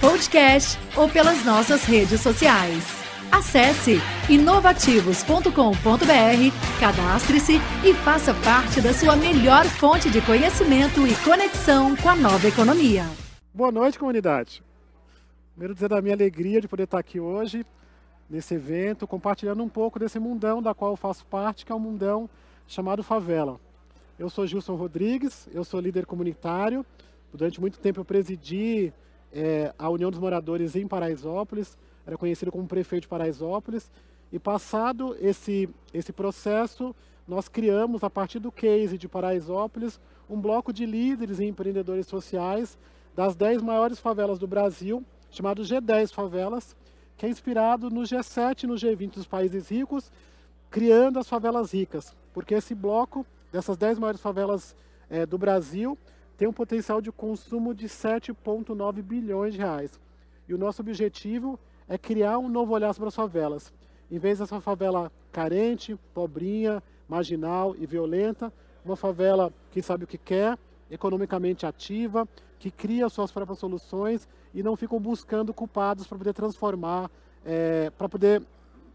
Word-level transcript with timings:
podcast 0.00 0.78
ou 0.96 1.08
pelas 1.08 1.44
nossas 1.44 1.84
redes 1.84 2.20
sociais. 2.22 2.82
Acesse 3.30 3.98
inovativos.com.br, 4.28 6.80
cadastre-se 6.80 7.60
e 7.84 7.94
faça 7.94 8.34
parte 8.42 8.80
da 8.80 8.92
sua 8.94 9.14
melhor 9.14 9.66
fonte 9.66 10.10
de 10.10 10.20
conhecimento 10.22 11.06
e 11.06 11.14
conexão 11.22 11.94
com 11.96 12.08
a 12.08 12.16
nova 12.16 12.48
economia. 12.48 13.04
Boa 13.52 13.70
noite, 13.70 13.98
comunidade. 13.98 14.62
Primeiro 15.52 15.74
dizer 15.74 15.90
da 15.90 16.00
minha 16.00 16.14
alegria 16.14 16.62
de 16.62 16.66
poder 16.66 16.84
estar 16.84 16.98
aqui 16.98 17.20
hoje, 17.20 17.66
nesse 18.28 18.54
evento, 18.54 19.06
compartilhando 19.06 19.62
um 19.62 19.68
pouco 19.68 19.98
desse 19.98 20.18
mundão 20.18 20.62
da 20.62 20.74
qual 20.74 20.92
eu 20.92 20.96
faço 20.96 21.26
parte, 21.26 21.66
que 21.66 21.72
é 21.72 21.74
um 21.74 21.80
mundão 21.80 22.28
chamado 22.66 23.02
favela. 23.02 23.60
Eu 24.18 24.30
sou 24.30 24.46
Gilson 24.46 24.76
Rodrigues, 24.76 25.46
eu 25.52 25.62
sou 25.62 25.78
líder 25.78 26.06
comunitário. 26.06 26.86
Durante 27.32 27.60
muito 27.60 27.78
tempo 27.78 28.00
eu 28.00 28.04
presidi 28.04 28.92
é, 29.32 29.72
a 29.78 29.88
União 29.88 30.10
dos 30.10 30.20
Moradores 30.20 30.76
em 30.76 30.86
Paraisópolis, 30.86 31.76
era 32.06 32.16
conhecido 32.16 32.50
como 32.50 32.66
prefeito 32.66 33.02
de 33.02 33.08
Paraisópolis. 33.08 33.90
E 34.32 34.38
passado 34.38 35.16
esse, 35.20 35.68
esse 35.92 36.12
processo, 36.12 36.94
nós 37.26 37.48
criamos, 37.48 38.02
a 38.02 38.10
partir 38.10 38.38
do 38.38 38.50
case 38.50 38.96
de 38.96 39.08
Paraisópolis, 39.08 40.00
um 40.28 40.40
bloco 40.40 40.72
de 40.72 40.86
líderes 40.86 41.38
e 41.38 41.44
empreendedores 41.44 42.06
sociais 42.06 42.78
das 43.14 43.34
10 43.34 43.62
maiores 43.62 43.98
favelas 43.98 44.38
do 44.38 44.46
Brasil, 44.46 45.04
chamado 45.30 45.62
G10 45.62 46.12
Favelas, 46.12 46.76
que 47.16 47.26
é 47.26 47.28
inspirado 47.28 47.90
no 47.90 48.02
G7 48.02 48.64
e 48.64 48.66
no 48.66 48.74
G20 48.74 49.14
dos 49.14 49.26
países 49.26 49.68
ricos, 49.68 50.10
criando 50.70 51.18
as 51.18 51.28
favelas 51.28 51.72
ricas. 51.72 52.16
Porque 52.32 52.54
esse 52.54 52.74
bloco 52.74 53.26
dessas 53.52 53.76
10 53.76 53.98
maiores 53.98 54.20
favelas 54.20 54.74
é, 55.08 55.26
do 55.26 55.36
Brasil, 55.36 55.98
tem 56.40 56.48
um 56.48 56.54
potencial 56.54 57.02
de 57.02 57.12
consumo 57.12 57.74
de 57.74 57.86
7,9 57.86 59.02
bilhões 59.02 59.52
de 59.52 59.58
reais. 59.58 60.00
E 60.48 60.54
o 60.54 60.56
nosso 60.56 60.80
objetivo 60.80 61.60
é 61.86 61.98
criar 61.98 62.38
um 62.38 62.48
novo 62.48 62.72
olhar 62.72 62.94
sobre 62.94 63.08
as 63.08 63.14
favelas. 63.14 63.70
Em 64.10 64.18
vez 64.18 64.38
dessa 64.38 64.58
favela 64.58 65.12
carente, 65.30 65.98
pobrinha, 66.14 66.82
marginal 67.06 67.76
e 67.78 67.84
violenta, 67.84 68.50
uma 68.82 68.96
favela 68.96 69.52
que 69.70 69.82
sabe 69.82 70.04
o 70.04 70.06
que 70.06 70.16
quer, 70.16 70.58
economicamente 70.90 71.66
ativa, 71.66 72.26
que 72.58 72.70
cria 72.70 73.10
suas 73.10 73.30
próprias 73.30 73.58
soluções 73.58 74.26
e 74.54 74.62
não 74.62 74.76
ficam 74.76 74.98
buscando 74.98 75.52
culpados 75.52 76.06
para 76.06 76.16
poder 76.16 76.32
transformar, 76.32 77.10
é, 77.44 77.90
para 77.90 78.08
poder 78.08 78.42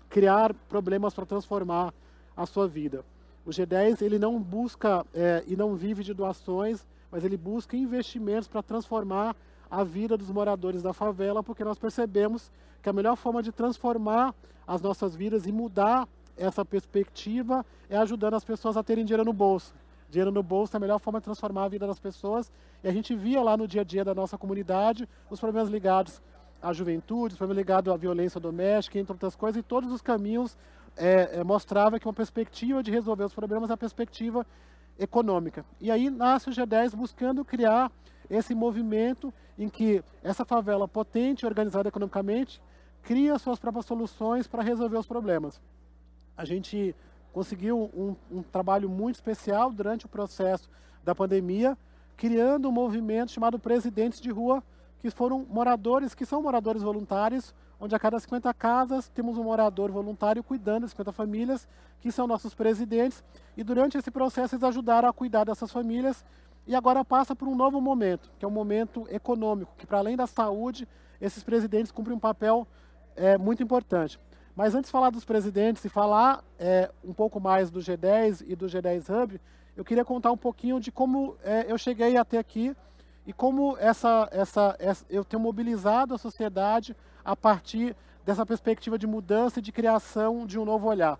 criar 0.09 0.51
problemas 0.67 1.13
para 1.13 1.27
transformar 1.27 1.93
a 2.35 2.47
sua 2.47 2.67
vida. 2.67 3.05
O 3.45 3.51
G10 3.51 4.01
ele 4.01 4.17
não 4.17 4.41
busca 4.41 5.05
é, 5.13 5.43
e 5.45 5.55
não 5.55 5.75
vive 5.75 6.03
de 6.03 6.11
doações, 6.11 6.87
mas 7.15 7.23
ele 7.23 7.37
busca 7.37 7.77
investimentos 7.77 8.45
para 8.45 8.61
transformar 8.61 9.37
a 9.71 9.85
vida 9.85 10.17
dos 10.17 10.29
moradores 10.29 10.83
da 10.83 10.91
favela, 10.91 11.41
porque 11.41 11.63
nós 11.63 11.79
percebemos 11.79 12.51
que 12.83 12.89
a 12.89 12.91
melhor 12.91 13.15
forma 13.15 13.41
de 13.41 13.53
transformar 13.53 14.35
as 14.67 14.81
nossas 14.81 15.15
vidas 15.15 15.45
e 15.45 15.51
mudar 15.53 16.09
essa 16.35 16.65
perspectiva 16.65 17.65
é 17.89 17.95
ajudando 17.95 18.33
as 18.33 18.43
pessoas 18.43 18.75
a 18.75 18.83
terem 18.83 19.05
dinheiro 19.05 19.23
no 19.23 19.31
bolso. 19.31 19.73
Dinheiro 20.09 20.29
no 20.29 20.43
bolso 20.43 20.75
é 20.75 20.77
a 20.77 20.79
melhor 20.81 20.99
forma 20.99 21.21
de 21.21 21.23
transformar 21.23 21.63
a 21.63 21.67
vida 21.69 21.87
das 21.87 22.01
pessoas. 22.01 22.51
E 22.83 22.87
a 22.89 22.91
gente 22.91 23.15
via 23.15 23.41
lá 23.41 23.55
no 23.55 23.65
dia 23.65 23.79
a 23.79 23.85
dia 23.85 24.03
da 24.03 24.13
nossa 24.13 24.37
comunidade 24.37 25.07
os 25.29 25.39
problemas 25.39 25.69
ligados 25.69 26.21
à 26.61 26.73
juventude, 26.73 27.35
os 27.35 27.37
problemas 27.37 27.55
ligados 27.55 27.93
à 27.93 27.95
violência 27.95 28.41
doméstica, 28.41 28.99
entre 28.99 29.13
outras 29.13 29.37
coisas, 29.37 29.57
e 29.57 29.63
todos 29.63 29.89
os 29.89 30.01
caminhos 30.01 30.57
é, 30.97 31.39
é, 31.39 31.43
mostrava 31.45 31.97
que 31.97 32.05
uma 32.05 32.13
perspectiva 32.13 32.83
de 32.83 32.91
resolver 32.91 33.23
os 33.23 33.33
problemas 33.33 33.69
é 33.69 33.73
a 33.73 33.77
perspectiva 33.77 34.45
econômica. 34.97 35.65
E 35.79 35.91
aí 35.91 36.09
nasce 36.09 36.49
o 36.49 36.53
G10 36.53 36.95
buscando 36.95 37.43
criar 37.43 37.91
esse 38.29 38.55
movimento 38.55 39.33
em 39.57 39.69
que 39.69 40.03
essa 40.23 40.43
favela 40.43 40.87
potente, 40.87 41.45
organizada 41.45 41.89
economicamente, 41.89 42.61
cria 43.03 43.37
suas 43.37 43.59
próprias 43.59 43.85
soluções 43.85 44.47
para 44.47 44.63
resolver 44.63 44.97
os 44.97 45.05
problemas. 45.05 45.61
A 46.35 46.43
gente 46.43 46.95
conseguiu 47.31 47.91
um, 47.93 48.15
um, 48.31 48.41
trabalho 48.41 48.89
muito 48.89 49.15
especial 49.15 49.71
durante 49.71 50.05
o 50.05 50.09
processo 50.09 50.69
da 51.03 51.13
pandemia, 51.13 51.77
criando 52.17 52.67
um 52.67 52.71
movimento 52.71 53.31
chamado 53.31 53.59
Presidentes 53.59 54.19
de 54.19 54.31
Rua, 54.31 54.63
que 54.99 55.09
foram 55.09 55.45
moradores, 55.49 56.15
que 56.15 56.25
são 56.25 56.41
moradores 56.41 56.81
voluntários, 56.81 57.53
onde 57.79 57.95
a 57.95 57.99
cada 57.99 58.19
50 58.19 58.53
casas 58.53 59.09
temos 59.09 59.37
um 59.37 59.43
morador 59.43 59.91
voluntário 59.91 60.43
cuidando 60.43 60.81
das 60.81 60.91
50 60.91 61.11
famílias, 61.11 61.67
que 61.99 62.11
são 62.11 62.27
nossos 62.27 62.53
presidentes, 62.53 63.23
e 63.57 63.63
durante 63.63 63.97
esse 63.97 64.11
processo 64.11 64.55
eles 64.55 64.63
ajudaram 64.63 65.09
a 65.09 65.13
cuidar 65.13 65.43
dessas 65.43 65.71
famílias, 65.71 66.23
e 66.67 66.75
agora 66.75 67.05
passa 67.05 67.35
por 67.35 67.47
um 67.47 67.55
novo 67.55 67.79
momento, 67.79 68.31
que 68.39 68.45
é 68.45 68.47
um 68.47 68.51
momento 68.51 69.07
econômico, 69.09 69.73
que 69.77 69.85
para 69.85 69.99
além 69.99 70.15
da 70.15 70.25
saúde, 70.25 70.87
esses 71.21 71.43
presidentes 71.43 71.91
cumprem 71.91 72.15
um 72.15 72.19
papel 72.19 72.67
é, 73.15 73.37
muito 73.37 73.61
importante. 73.61 74.19
Mas 74.55 74.73
antes 74.73 74.87
de 74.87 74.91
falar 74.91 75.09
dos 75.09 75.25
presidentes 75.25 75.83
e 75.83 75.89
falar 75.89 76.43
é, 76.57 76.89
um 77.03 77.13
pouco 77.13 77.39
mais 77.39 77.69
do 77.69 77.79
G10 77.79 78.43
e 78.47 78.55
do 78.55 78.67
G10 78.67 79.09
Hub, 79.09 79.41
eu 79.75 79.83
queria 79.83 80.05
contar 80.05 80.31
um 80.31 80.37
pouquinho 80.37 80.79
de 80.79 80.91
como 80.91 81.35
é, 81.43 81.65
eu 81.69 81.77
cheguei 81.77 82.15
até 82.15 82.37
aqui 82.37 82.75
e 83.27 83.33
como 83.33 83.75
essa, 83.77 84.29
essa, 84.31 84.75
essa, 84.79 85.05
eu 85.09 85.25
tenho 85.25 85.41
mobilizado 85.41 86.13
a 86.13 86.17
sociedade 86.17 86.95
a 87.25 87.35
partir 87.35 87.95
dessa 88.23 88.45
perspectiva 88.45 88.97
de 88.97 89.07
mudança 89.07 89.59
e 89.59 89.61
de 89.61 89.71
criação 89.71 90.45
de 90.45 90.59
um 90.59 90.63
novo 90.63 90.87
olhar. 90.87 91.19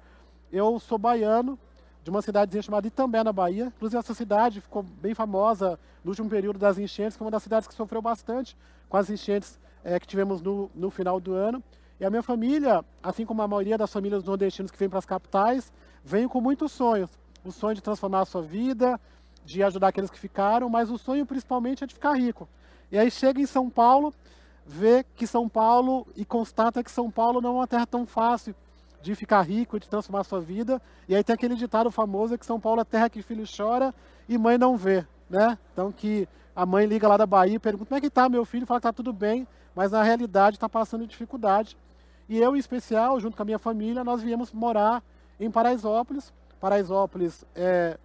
Eu 0.51 0.79
sou 0.79 0.97
baiano, 0.97 1.59
de 2.03 2.11
uma 2.11 2.21
cidade 2.21 2.61
chamada 2.61 2.88
Itambé, 2.88 3.23
na 3.23 3.33
Bahia. 3.33 3.73
Inclusive, 3.75 3.99
essa 3.99 4.13
cidade 4.13 4.61
ficou 4.61 4.83
bem 4.83 5.16
famosa 5.16 5.79
no 6.03 6.11
último 6.11 6.29
período 6.29 6.59
das 6.59 6.77
enchentes, 6.77 7.17
foi 7.17 7.25
uma 7.25 7.31
das 7.31 7.41
cidades 7.41 7.67
que 7.67 7.73
sofreu 7.73 7.99
bastante 7.99 8.55
com 8.88 8.95
as 8.95 9.09
enchentes 9.09 9.59
é, 9.83 9.99
que 9.99 10.05
tivemos 10.05 10.39
no, 10.39 10.69
no 10.75 10.91
final 10.91 11.19
do 11.19 11.33
ano. 11.33 11.63
E 11.99 12.05
a 12.05 12.09
minha 12.09 12.22
família, 12.22 12.85
assim 13.01 13.25
como 13.25 13.41
a 13.41 13.47
maioria 13.47 13.77
das 13.77 13.91
famílias 13.91 14.23
nordestinas 14.23 14.69
que 14.69 14.77
vêm 14.77 14.89
para 14.89 14.99
as 14.99 15.05
capitais, 15.05 15.73
vem 16.03 16.27
com 16.27 16.39
muitos 16.39 16.72
sonhos. 16.72 17.09
O 17.43 17.51
sonho 17.51 17.73
de 17.73 17.81
transformar 17.81 18.22
a 18.22 18.25
sua 18.25 18.41
vida, 18.41 18.99
de 19.43 19.63
ajudar 19.63 19.87
aqueles 19.87 20.11
que 20.11 20.19
ficaram, 20.19 20.69
mas 20.69 20.91
o 20.91 20.97
sonho 20.97 21.25
principalmente 21.25 21.83
é 21.83 21.87
de 21.87 21.93
ficar 21.93 22.13
rico. 22.13 22.47
E 22.91 22.97
aí 22.97 23.09
chega 23.09 23.41
em 23.41 23.45
São 23.45 23.69
Paulo, 23.69 24.13
vê 24.65 25.05
que 25.15 25.27
São 25.27 25.47
Paulo 25.47 26.07
e 26.15 26.25
constata 26.25 26.83
que 26.83 26.91
São 26.91 27.11
Paulo 27.11 27.39
não 27.39 27.51
é 27.51 27.53
uma 27.53 27.67
terra 27.67 27.85
tão 27.85 28.05
fácil 28.05 28.55
de 29.01 29.13
ficar 29.13 29.41
rico, 29.41 29.79
de 29.79 29.87
transformar 29.87 30.23
sua 30.23 30.41
vida. 30.41 30.81
E 31.07 31.15
aí 31.15 31.23
tem 31.23 31.33
aquele 31.33 31.55
ditado 31.55 31.91
famoso 31.91 32.37
que 32.37 32.45
São 32.45 32.59
Paulo 32.59 32.81
é 32.81 32.83
terra 32.83 33.09
que 33.09 33.21
filho 33.21 33.45
chora 33.45 33.93
e 34.27 34.37
mãe 34.37 34.57
não 34.57 34.75
vê, 34.75 35.05
né? 35.29 35.57
Então 35.71 35.91
que 35.91 36.27
a 36.55 36.65
mãe 36.65 36.85
liga 36.85 37.07
lá 37.07 37.17
da 37.17 37.25
Bahia 37.25 37.55
e 37.55 37.59
pergunta 37.59 37.89
como 37.89 37.97
é 37.97 38.01
que 38.01 38.09
tá 38.09 38.27
meu 38.27 38.45
filho, 38.45 38.65
fala 38.65 38.79
que 38.79 38.87
tá 38.87 38.93
tudo 38.93 39.13
bem, 39.13 39.47
mas 39.75 39.91
na 39.91 40.01
realidade 40.01 40.55
está 40.55 40.67
passando 40.67 41.05
dificuldade. 41.05 41.77
E 42.27 42.39
eu, 42.39 42.55
em 42.55 42.59
especial, 42.59 43.19
junto 43.19 43.37
com 43.37 43.43
a 43.43 43.45
minha 43.45 43.59
família, 43.59 44.03
nós 44.03 44.21
viemos 44.21 44.51
morar 44.51 45.03
em 45.39 45.51
Paraisópolis. 45.51 46.33
Paraisópolis 46.59 47.45
é, 47.53 47.99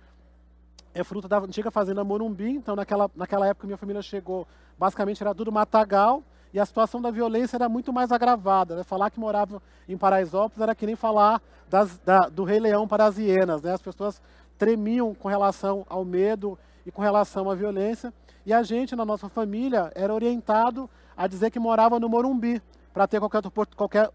é 0.92 1.04
fruto 1.04 1.26
da 1.28 1.38
antiga 1.38 1.70
fazenda 1.70 2.04
Morumbi, 2.04 2.50
então 2.50 2.76
naquela, 2.76 3.10
naquela 3.14 3.46
época 3.46 3.66
minha 3.66 3.78
família 3.78 4.02
chegou, 4.02 4.46
basicamente 4.78 5.22
era 5.22 5.34
tudo 5.34 5.50
matagal, 5.50 6.22
e 6.52 6.60
a 6.60 6.66
situação 6.66 7.00
da 7.00 7.10
violência 7.10 7.56
era 7.56 7.68
muito 7.68 7.92
mais 7.92 8.10
agravada. 8.10 8.76
Né? 8.76 8.84
Falar 8.84 9.10
que 9.10 9.20
morava 9.20 9.62
em 9.88 9.96
Paraisópolis 9.96 10.60
era 10.60 10.74
que 10.74 10.86
nem 10.86 10.96
falar 10.96 11.40
das, 11.68 11.98
da, 11.98 12.28
do 12.28 12.44
Rei 12.44 12.58
Leão 12.58 12.88
para 12.88 13.04
as 13.04 13.18
hienas. 13.18 13.62
Né? 13.62 13.72
As 13.72 13.82
pessoas 13.82 14.20
tremiam 14.58 15.14
com 15.14 15.28
relação 15.28 15.86
ao 15.88 16.04
medo 16.04 16.58
e 16.84 16.90
com 16.90 17.02
relação 17.02 17.50
à 17.50 17.54
violência. 17.54 18.12
E 18.44 18.52
a 18.52 18.62
gente, 18.62 18.96
na 18.96 19.04
nossa 19.04 19.28
família, 19.28 19.92
era 19.94 20.12
orientado 20.12 20.88
a 21.16 21.26
dizer 21.26 21.50
que 21.50 21.58
morava 21.58 22.00
no 22.00 22.08
Morumbi, 22.08 22.60
para 22.92 23.06
ter 23.06 23.20
qualquer, 23.20 23.42
qualquer, 23.76 24.10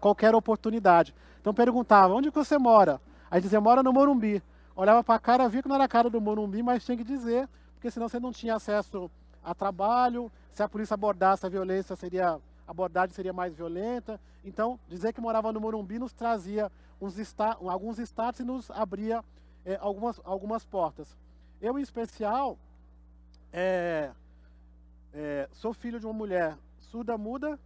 qualquer 0.00 0.34
oportunidade. 0.34 1.14
Então 1.40 1.54
perguntava, 1.54 2.14
onde 2.14 2.30
que 2.30 2.38
você 2.38 2.58
mora? 2.58 3.00
Aí 3.30 3.40
dizia, 3.40 3.60
mora 3.60 3.82
no 3.82 3.92
Morumbi 3.92 4.42
olhava 4.76 5.02
para 5.02 5.14
a 5.14 5.18
cara, 5.18 5.48
via 5.48 5.62
que 5.62 5.68
não 5.68 5.74
era 5.74 5.84
a 5.84 5.88
cara 5.88 6.10
do 6.10 6.20
Morumbi, 6.20 6.62
mas 6.62 6.84
tinha 6.84 6.96
que 6.96 7.02
dizer, 7.02 7.48
porque 7.74 7.90
senão 7.90 8.08
você 8.08 8.20
não 8.20 8.30
tinha 8.30 8.54
acesso 8.54 9.10
a 9.42 9.54
trabalho, 9.54 10.30
se 10.56 10.62
a 10.62 10.68
polícia 10.70 10.94
abordasse 10.94 11.44
a 11.44 11.50
violência, 11.50 11.94
seria 11.94 12.30
a 12.30 12.40
abordagem 12.66 13.14
seria 13.14 13.32
mais 13.32 13.54
violenta. 13.54 14.18
Então, 14.42 14.80
dizer 14.88 15.12
que 15.12 15.20
morava 15.20 15.52
no 15.52 15.60
Morumbi 15.60 15.98
nos 15.98 16.14
trazia 16.14 16.72
alguns 16.98 17.98
status 17.98 18.40
e 18.40 18.42
nos 18.42 18.70
abria 18.70 19.22
é, 19.66 19.76
algumas, 19.76 20.18
algumas 20.24 20.64
portas. 20.64 21.14
Eu, 21.60 21.78
em 21.78 21.82
especial, 21.82 22.58
é, 23.52 24.10
é, 25.12 25.46
sou 25.52 25.74
filho 25.74 26.00
de 26.00 26.06
uma 26.06 26.14
mulher 26.14 26.56
surda 26.78 27.18
muda 27.18 27.60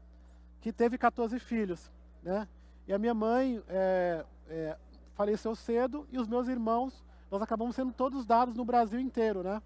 que 0.60 0.72
teve 0.72 0.98
14 0.98 1.38
filhos, 1.38 1.88
né? 2.25 2.48
E 2.88 2.93
a 2.93 2.98
minha 2.98 3.14
mãe 3.14 3.62
é, 3.69 4.25
é, 4.48 4.76
faleceu 5.14 5.54
cedo 5.54 6.08
e 6.10 6.19
os 6.19 6.26
meus 6.26 6.48
irmãos, 6.48 7.04
nós 7.31 7.40
acabamos 7.40 7.76
sendo 7.76 7.93
todos 7.93 8.26
dados 8.26 8.56
no 8.56 8.64
Brasil 8.64 8.98
inteiro, 8.98 9.44
né? 9.44 9.62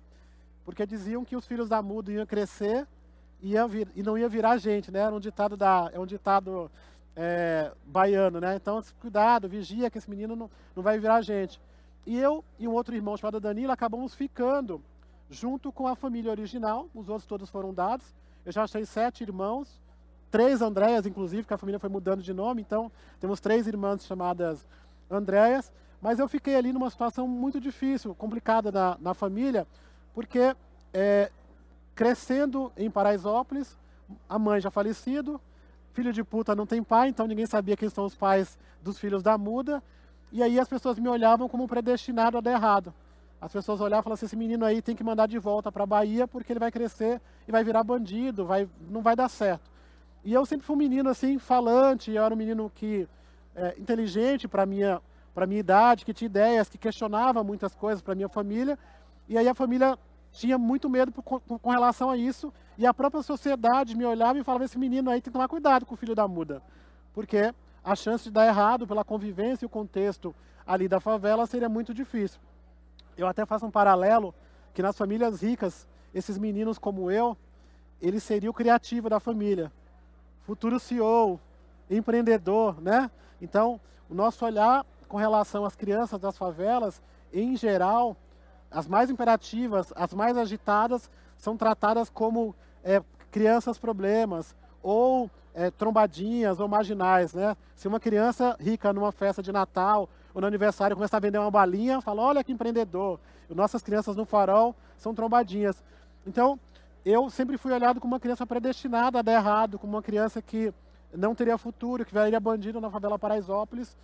Porque 0.63 0.85
diziam 0.85 1.25
que 1.25 1.35
os 1.35 1.47
filhos 1.47 1.71
da 1.71 1.81
muda 1.81 2.13
iam 2.13 2.27
crescer 2.27 2.87
ia 3.45 3.67
vir, 3.69 3.89
e 3.95 4.03
não 4.03 4.17
ia 4.17 4.29
virar 4.29 4.57
gente, 4.57 4.91
né? 4.91 5.01
Era 5.01 5.15
um 5.15 5.21
ditado 5.21 5.57
da, 5.57 5.91
é 5.93 5.99
um 5.99 6.07
ditado 6.07 6.71
é, 7.15 7.71
baiano, 7.85 8.41
né? 8.41 8.57
Então, 8.57 8.83
cuidado, 9.01 9.49
vigia 9.49 9.91
que 9.91 9.99
esse 9.99 10.09
menino 10.09 10.35
não, 10.35 10.51
não 10.75 10.83
vai 10.83 10.99
virar 10.99 11.21
gente. 11.21 11.61
E 12.07 12.19
eu 12.19 12.45
e 12.59 12.67
um 12.67 12.73
outro 12.73 12.95
irmão 12.95 13.17
chamado 13.17 13.41
Danilo 13.41 13.73
acabamos 13.73 14.15
ficando 14.15 14.81
junto 15.31 15.71
com 15.73 15.87
a 15.87 15.95
família 15.95 16.31
original, 16.31 16.89
os 16.95 17.09
outros 17.09 17.27
todos 17.27 17.51
foram 17.51 17.73
dados. 17.73 18.15
Eu 18.45 18.53
já 18.53 18.65
achei 18.65 18.85
sete 18.85 19.23
irmãos, 19.23 19.81
três 20.31 20.61
Andréas, 20.61 21.07
inclusive, 21.07 21.43
porque 21.43 21.55
a 21.55 21.59
família 21.59 21.79
foi 21.79 21.89
mudando 21.89 22.23
de 22.23 22.33
nome, 22.33 22.61
então 22.61 22.91
temos 23.21 23.41
três 23.41 23.67
irmãs 23.67 24.05
chamadas 24.05 24.67
Andréas. 25.11 25.73
Mas 26.01 26.19
eu 26.19 26.29
fiquei 26.29 26.57
ali 26.57 26.73
numa 26.73 26.91
situação 26.91 27.27
muito 27.27 27.61
difícil, 27.61 28.15
complicada 28.15 28.71
na, 28.71 28.99
na 29.01 29.15
família, 29.15 29.67
porque 30.15 30.55
é, 30.93 31.31
crescendo 31.95 32.73
em 32.77 32.91
Paraisópolis, 32.91 33.77
a 34.29 34.39
mãe 34.39 34.61
já 34.61 34.71
falecido, 34.71 35.41
filho 35.93 36.13
de 36.13 36.25
puta 36.25 36.55
não 36.55 36.67
tem 36.67 36.83
pai, 36.83 37.09
então 37.09 37.27
ninguém 37.27 37.47
sabia 37.47 37.77
quem 37.77 37.89
são 37.89 38.05
os 38.05 38.15
pais 38.15 38.59
dos 38.83 38.99
filhos 38.99 39.23
da 39.23 39.39
muda. 39.39 39.83
E 40.33 40.43
aí 40.43 40.59
as 40.59 40.69
pessoas 40.69 40.99
me 40.99 41.09
olhavam 41.09 41.49
como 41.49 41.69
predestinado 41.69 42.37
a 42.37 42.41
dar 42.41 42.53
errado. 42.53 42.93
As 43.41 43.53
pessoas 43.53 43.81
olhavam 43.81 44.01
e 44.01 44.05
falavam 44.05 44.15
assim, 44.15 44.27
esse 44.27 44.37
menino 44.37 44.65
aí 44.65 44.83
tem 44.83 44.97
que 44.97 45.05
mandar 45.05 45.29
de 45.29 45.39
volta 45.39 45.71
para 45.71 45.85
a 45.85 45.87
Bahia 45.87 46.27
porque 46.27 46.53
ele 46.53 46.61
vai 46.61 46.73
crescer 46.73 47.21
e 47.47 47.53
vai 47.53 47.63
virar 47.63 47.85
bandido, 47.85 48.45
vai, 48.45 48.69
não 48.91 49.03
vai 49.03 49.15
dar 49.15 49.29
certo. 49.29 49.71
E 50.25 50.33
eu 50.33 50.45
sempre 50.47 50.67
fui 50.67 50.75
um 50.75 50.79
menino 50.79 51.09
assim, 51.11 51.39
falante, 51.39 52.11
eu 52.11 52.25
era 52.25 52.35
um 52.35 52.37
menino 52.37 52.71
que 52.75 53.07
é, 53.55 53.75
inteligente 53.79 54.49
para 54.49 54.67
minha 54.67 55.01
para 55.35 55.47
minha 55.49 55.59
idade, 55.59 56.05
que 56.05 56.15
tinha 56.15 56.27
ideias, 56.27 56.69
que 56.69 56.79
questionava 56.79 57.43
muitas 57.43 57.75
coisas 57.75 58.01
para 58.01 58.15
minha 58.15 58.29
família. 58.29 58.79
E 59.29 59.37
aí 59.37 59.49
a 59.49 59.55
família 59.55 59.99
tinha 60.35 60.59
muito 60.59 60.91
medo 60.91 61.13
com, 61.13 61.39
com, 61.39 61.71
relação 61.71 62.11
a 62.11 62.17
isso. 62.17 62.53
E 62.77 62.85
a 62.85 62.93
própria 62.93 63.23
sociedade 63.23 63.97
me 63.97 64.05
olhava 64.05 64.39
e 64.39 64.45
falava: 64.45 64.65
esse 64.65 64.77
menino 64.77 65.09
aí 65.09 65.21
tem 65.21 65.31
que 65.31 65.31
tomar 65.31 65.49
cuidado 65.49 65.87
com 65.87 65.95
o 65.95 65.97
filho 65.97 66.15
da 66.15 66.27
muda. 66.27 66.61
Porque 67.15 67.55
a 67.83 67.95
chance 67.95 68.25
de 68.25 68.31
dar 68.33 68.47
errado 68.47 68.87
pela 68.87 69.05
convivência 69.05 69.65
e 69.65 69.67
o 69.67 69.71
contexto 69.71 70.35
ali 70.67 70.89
da 70.89 70.99
favela 70.99 71.47
seria 71.47 71.69
muito 71.69 71.95
difícil. 71.95 72.41
Eu 73.17 73.29
até 73.29 73.47
faço 73.47 73.65
um 73.65 73.71
paralelo 73.71 74.35
que 74.75 74.83
nas 74.83 74.99
famílias 74.99 75.41
ricas, 75.41 75.87
esses 76.13 76.37
meninos 76.37 76.79
como 76.79 77.11
eu, 77.11 77.37
ele 78.03 78.19
seria 78.19 78.51
o 78.51 78.55
criativo 78.55 79.09
da 79.09 79.21
família, 79.21 79.71
futuro 80.43 80.81
CEO, 80.81 81.39
empreendedor, 81.89 82.81
né? 82.81 83.09
Então, 83.41 83.81
o 84.11 84.15
nosso 84.15 84.45
olhar 84.45 84.85
com 85.07 85.17
relação 85.17 85.65
às 85.65 85.77
crianças 85.77 86.19
das 86.19 86.37
favelas, 86.37 87.01
em 87.33 87.57
geral, 87.57 88.17
as 88.75 88.89
mais 88.89 89.09
imperativas, 89.09 89.93
as 89.95 90.13
mais 90.13 90.37
agitadas, 90.37 91.09
são 91.39 91.57
tratadas 91.57 92.11
como 92.11 92.55
é, 92.83 93.01
crianças 93.31 93.79
problemas 93.79 94.55
ou 94.83 95.31
é, 95.55 95.71
trombadinhas 95.71 96.59
ou 96.59 96.67
marginais, 96.67 97.33
né? 97.33 97.57
Se 97.77 97.87
uma 97.87 98.01
criança 98.01 98.57
rica 98.59 98.93
numa 98.93 99.13
festa 99.13 99.41
de 99.41 99.53
Natal 99.53 100.09
ou 100.35 100.41
no 100.41 100.47
aniversário 100.47 100.97
começar 100.97 101.19
a 101.19 101.21
vender 101.21 101.39
uma 101.39 101.51
balinha, 101.51 102.01
fala, 102.01 102.23
olha 102.23 102.43
que 102.43 102.51
empreendedor. 102.51 103.21
Nossas 103.49 103.83
crianças 103.83 104.17
no 104.17 104.25
farol 104.25 104.75
são 104.99 105.15
trombadinhas. 105.15 105.81
Então, 106.27 106.59
eu 107.05 107.31
sempre 107.31 107.57
fui 107.57 107.73
olhado 107.73 108.01
como 108.01 108.15
uma 108.15 108.21
criança 108.21 108.45
predestinada 108.45 109.21
a 109.21 109.23
dar 109.23 109.35
errado, 109.35 109.79
como 109.79 109.93
uma 109.93 110.03
criança 110.03 110.43
que 110.43 110.75
não 111.13 111.35
teria 111.35 111.57
futuro, 111.57 112.05
que 112.05 112.13
viraria 112.13 112.41
bandido 112.41 112.81
na 112.81 112.91
favela 112.91 113.19
Paraisópolis, 113.19 113.97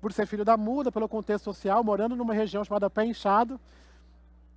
por 0.00 0.12
ser 0.12 0.26
filho 0.26 0.44
da 0.44 0.56
muda, 0.56 0.92
pelo 0.92 1.08
contexto 1.08 1.44
social, 1.44 1.82
morando 1.82 2.14
numa 2.14 2.32
região 2.32 2.64
chamada 2.64 2.88
Pé 2.88 3.04
Inchado, 3.04 3.58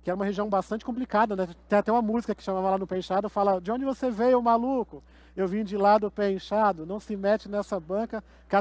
que 0.02 0.10
é 0.10 0.14
uma 0.14 0.24
região 0.24 0.48
bastante 0.48 0.84
complicada, 0.84 1.36
né? 1.36 1.48
Tem 1.68 1.78
até 1.78 1.92
uma 1.92 2.02
música 2.02 2.34
que 2.34 2.42
chamava 2.42 2.70
lá 2.70 2.78
no 2.78 2.86
Pé 2.86 2.98
Inchado, 2.98 3.28
fala, 3.28 3.60
de 3.60 3.70
onde 3.70 3.84
você 3.84 4.10
veio, 4.10 4.42
maluco? 4.42 5.02
Eu 5.36 5.46
vim 5.46 5.62
de 5.62 5.76
lá 5.76 5.96
do 5.96 6.10
Pé 6.10 6.32
Inchado, 6.32 6.84
não 6.84 6.98
se 6.98 7.16
mete 7.16 7.48
nessa 7.48 7.78
banca, 7.78 8.22
que 8.48 8.56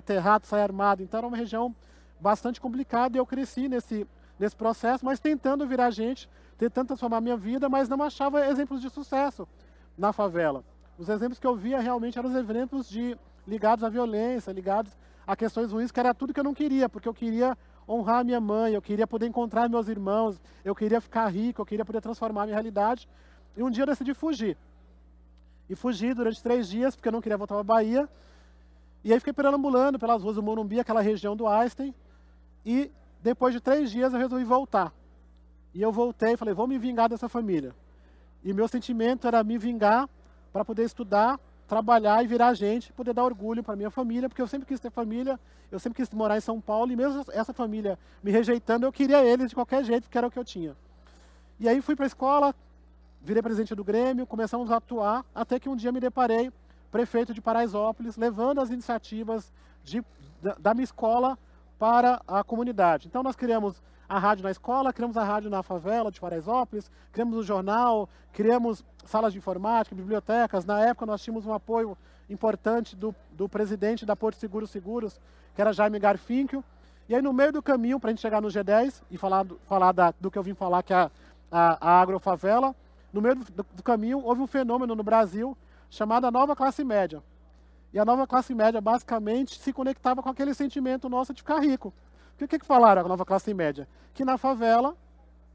sai 0.48 0.62
armado. 0.62 1.02
Então 1.02 1.18
era 1.18 1.28
uma 1.28 1.38
região 1.38 1.76
bastante 2.20 2.62
complicado 2.62 3.16
e 3.16 3.18
eu 3.18 3.26
cresci 3.26 3.68
nesse, 3.68 4.08
nesse 4.38 4.56
processo, 4.56 5.04
mas 5.04 5.20
tentando 5.20 5.66
virar 5.66 5.90
gente, 5.90 6.30
tentando 6.58 6.88
transformar 6.88 7.20
minha 7.20 7.36
vida, 7.36 7.68
mas 7.68 7.90
não 7.90 8.02
achava 8.04 8.46
exemplos 8.46 8.80
de 8.80 8.90
sucesso 8.90 9.48
na 9.98 10.14
favela. 10.14 10.64
Os 10.98 11.10
exemplos 11.10 11.40
que 11.40 11.48
eu 11.48 11.56
via 11.56 11.80
realmente 11.80 12.20
eram 12.20 12.30
os 12.30 12.36
exemplos 12.36 12.88
de 12.88 13.18
ligados 13.48 13.84
à 13.84 13.90
violência, 13.90 14.52
ligados 14.52 14.96
a 15.26 15.36
questões 15.36 15.72
ruins, 15.72 15.92
que 15.92 16.00
era 16.00 16.14
tudo 16.14 16.34
que 16.34 16.40
eu 16.40 16.44
não 16.44 16.54
queria, 16.54 16.88
porque 16.88 17.10
eu 17.10 17.14
queria 17.14 17.58
honrar 17.92 18.24
minha 18.24 18.40
mãe, 18.40 18.74
eu 18.74 18.82
queria 18.82 19.06
poder 19.06 19.28
encontrar 19.28 19.68
meus 19.68 19.88
irmãos, 19.88 20.40
eu 20.64 20.74
queria 20.74 21.02
ficar 21.02 21.28
rico, 21.28 21.62
eu 21.62 21.66
queria 21.66 21.84
poder 21.84 22.02
transformar 22.02 22.46
minha 22.46 22.56
realidade. 22.56 23.08
E 23.56 23.62
um 23.62 23.70
dia 23.70 23.84
eu 23.84 23.88
decidi 23.88 24.14
fugir. 24.14 24.58
E 25.70 25.76
fugi 25.76 26.14
durante 26.14 26.42
três 26.42 26.70
dias, 26.70 26.96
porque 26.96 27.08
eu 27.08 27.12
não 27.12 27.22
queria 27.22 27.38
voltar 27.38 27.56
para 27.56 27.62
a 27.62 27.64
Bahia. 27.64 28.10
E 29.04 29.12
aí 29.12 29.20
fiquei 29.20 29.34
perambulando 29.34 30.00
pelas 30.00 30.22
ruas 30.22 30.36
do 30.36 30.44
Morumbi, 30.44 30.80
aquela 30.80 31.02
região 31.02 31.36
do 31.36 31.48
Einstein. 31.48 31.94
E 32.66 32.92
depois 33.22 33.54
de 33.54 33.60
três 33.60 33.92
dias 33.92 34.14
eu 34.14 34.20
resolvi 34.20 34.44
voltar. 34.44 34.94
E 35.74 35.82
eu 35.82 35.92
voltei 35.92 36.34
e 36.34 36.38
falei, 36.38 36.54
vou 36.54 36.68
me 36.68 36.78
vingar 36.78 37.10
dessa 37.10 37.28
família. 37.28 37.74
E 38.44 38.54
meu 38.54 38.68
sentimento 38.68 39.28
era 39.28 39.44
me 39.44 39.58
vingar 39.58 40.10
para 40.52 40.66
poder 40.66 40.84
estudar, 40.84 41.40
trabalhar 41.72 42.22
e 42.22 42.28
virar 42.28 42.54
gente, 42.54 42.92
poder 42.92 43.14
dar 43.14 43.24
orgulho 43.24 43.64
para 43.64 43.78
minha 43.78 43.90
família, 43.90 44.28
porque 44.28 44.42
eu 44.42 44.48
sempre 44.48 44.68
quis 44.68 44.78
ter 44.78 44.92
família, 44.92 45.40
eu 45.72 45.80
sempre 45.80 45.96
quis 45.96 46.10
morar 46.10 46.36
em 46.36 46.42
São 46.42 46.60
Paulo, 46.60 46.92
e 46.92 46.98
mesmo 46.98 47.24
essa 47.32 47.54
família 47.54 47.98
me 48.22 48.30
rejeitando, 48.30 48.86
eu 48.86 48.92
queria 48.92 49.24
eles 49.24 49.48
de 49.48 49.56
qualquer 49.56 49.82
jeito, 49.86 50.04
porque 50.04 50.18
era 50.18 50.28
o 50.28 50.30
que 50.30 50.38
eu 50.38 50.44
tinha. 50.44 50.76
E 51.62 51.70
aí 51.70 51.82
fui 51.82 51.96
para 51.96 52.06
a 52.06 52.08
escola, 52.08 52.54
virei 53.22 53.42
presidente 53.42 53.74
do 53.74 53.86
Grêmio, 53.86 54.28
começamos 54.28 54.70
a 54.70 54.76
atuar, 54.76 55.24
até 55.34 55.62
que 55.62 55.70
um 55.70 55.76
dia 55.78 55.94
me 55.94 56.02
deparei, 56.02 56.52
prefeito 56.92 57.34
de 57.34 57.40
Paraisópolis, 57.40 58.18
levando 58.18 58.60
as 58.60 58.70
iniciativas 58.70 59.50
de, 59.82 60.04
da, 60.42 60.56
da 60.60 60.74
minha 60.74 60.84
escola 60.84 61.40
para 61.80 62.22
a 62.28 62.44
comunidade. 62.44 63.08
Então 63.08 63.24
nós 63.24 63.38
criamos 63.38 63.82
a 64.12 64.20
rádio 64.20 64.44
na 64.44 64.52
escola, 64.52 64.92
criamos 64.92 65.16
a 65.16 65.24
rádio 65.24 65.50
na 65.50 65.64
favela 65.64 66.12
de 66.12 66.20
Paraisópolis, 66.20 66.92
criamos 67.14 67.38
o 67.38 67.44
jornal, 67.44 68.10
criamos 68.34 68.84
salas 69.06 69.32
de 69.32 69.40
informática, 69.40 69.96
bibliotecas. 69.96 70.66
Na 70.66 70.82
época 70.82 71.06
nós 71.06 71.22
tínhamos 71.22 71.46
um 71.46 71.54
apoio 71.54 71.98
importante 72.30 72.94
do, 72.94 73.16
do 73.32 73.48
presidente 73.48 74.06
da 74.06 74.14
Porto 74.14 74.36
Seguro 74.36 74.68
Seguros, 74.68 75.18
que 75.56 75.62
era 75.62 75.72
Jaime 75.72 75.98
Garfinkel. 75.98 76.62
E 77.08 77.16
aí 77.16 77.22
no 77.22 77.32
meio 77.32 77.54
do 77.54 77.64
caminho, 77.64 78.02
para 78.02 78.10
a 78.10 78.12
gente 78.12 78.22
chegar 78.22 78.42
no 78.42 78.50
G10 78.50 79.02
e 79.10 79.18
falar, 79.18 79.44
do, 79.44 79.58
falar 79.66 79.94
da, 79.94 80.14
do 80.20 80.30
que 80.30 80.38
eu 80.38 80.44
vim 80.44 80.54
falar, 80.54 80.84
que 80.84 80.94
é 80.94 80.98
a, 80.98 81.12
a, 81.50 81.92
a 81.92 82.02
agrofavela, 82.02 82.76
no 83.14 83.22
meio 83.22 83.36
do, 83.36 83.66
do 83.76 83.82
caminho 83.82 84.22
houve 84.26 84.42
um 84.42 84.48
fenômeno 84.48 84.94
no 84.94 85.04
Brasil 85.04 85.58
chamado 85.90 86.30
nova 86.30 86.54
classe 86.54 86.84
média. 86.84 87.24
E 87.94 88.00
a 88.00 88.04
nova 88.04 88.28
classe 88.28 88.54
média 88.54 88.82
basicamente 88.82 89.58
se 89.58 89.72
conectava 89.72 90.22
com 90.22 90.28
aquele 90.28 90.54
sentimento 90.54 91.08
nosso 91.08 91.34
de 91.34 91.42
ficar 91.42 91.60
rico. 91.60 91.94
O 92.44 92.48
que, 92.48 92.60
que 92.60 92.66
falaram 92.66 93.06
a 93.06 93.08
nova 93.08 93.24
classe 93.24 93.54
média? 93.54 93.88
Que 94.14 94.26
na 94.26 94.38
favela 94.38 94.96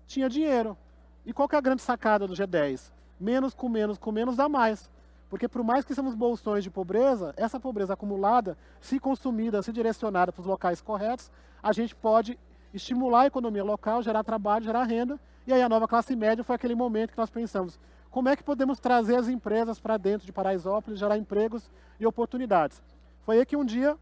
tinha 0.07 0.29
dinheiro. 0.29 0.77
E 1.25 1.33
qual 1.33 1.49
que 1.49 1.57
é 1.57 1.59
a 1.59 1.61
grande 1.61 1.83
sacada 1.83 2.27
do 2.27 2.35
G10? 2.35 2.93
Menos 3.19 3.55
com 3.55 3.69
menos 3.69 3.99
com 3.99 4.13
menos 4.13 4.37
dá 4.37 4.49
mais. 4.49 4.89
Porque 5.29 5.49
por 5.49 5.65
mais 5.65 5.85
que 5.85 5.93
sejamos 5.93 6.15
bolsões 6.15 6.63
de 6.63 6.71
pobreza, 6.71 7.35
essa 7.37 7.59
pobreza 7.59 7.95
acumulada, 7.95 8.57
se 8.81 9.01
consumida, 9.01 9.63
se 9.63 9.73
direcionada 9.73 10.33
para 10.33 10.41
os 10.41 10.47
locais 10.47 10.81
corretos, 10.81 11.31
a 11.61 11.73
gente 11.73 11.95
pode 11.97 12.39
estimular 12.73 13.23
a 13.23 13.27
economia 13.27 13.65
local, 13.65 14.03
gerar 14.03 14.23
trabalho, 14.23 14.65
gerar 14.65 14.85
renda. 14.85 15.19
E 15.47 15.53
aí 15.53 15.63
a 15.63 15.69
nova 15.69 15.89
classe 15.89 16.15
média 16.15 16.45
foi 16.45 16.55
aquele 16.55 16.75
momento 16.75 17.13
que 17.13 17.19
nós 17.19 17.31
pensamos, 17.31 17.81
como 18.11 18.29
é 18.29 18.37
que 18.37 18.45
podemos 18.45 18.79
trazer 18.79 19.17
as 19.17 19.29
empresas 19.29 19.81
para 19.81 19.97
dentro 19.97 20.25
de 20.25 20.33
Paraisópolis, 20.33 21.01
gerar 21.01 21.19
empregos 21.19 21.69
e 21.99 22.07
oportunidades. 22.07 22.81
Foi 23.25 23.39
aí 23.39 23.47
que 23.47 23.57
um 23.57 23.65
dia 23.65 23.99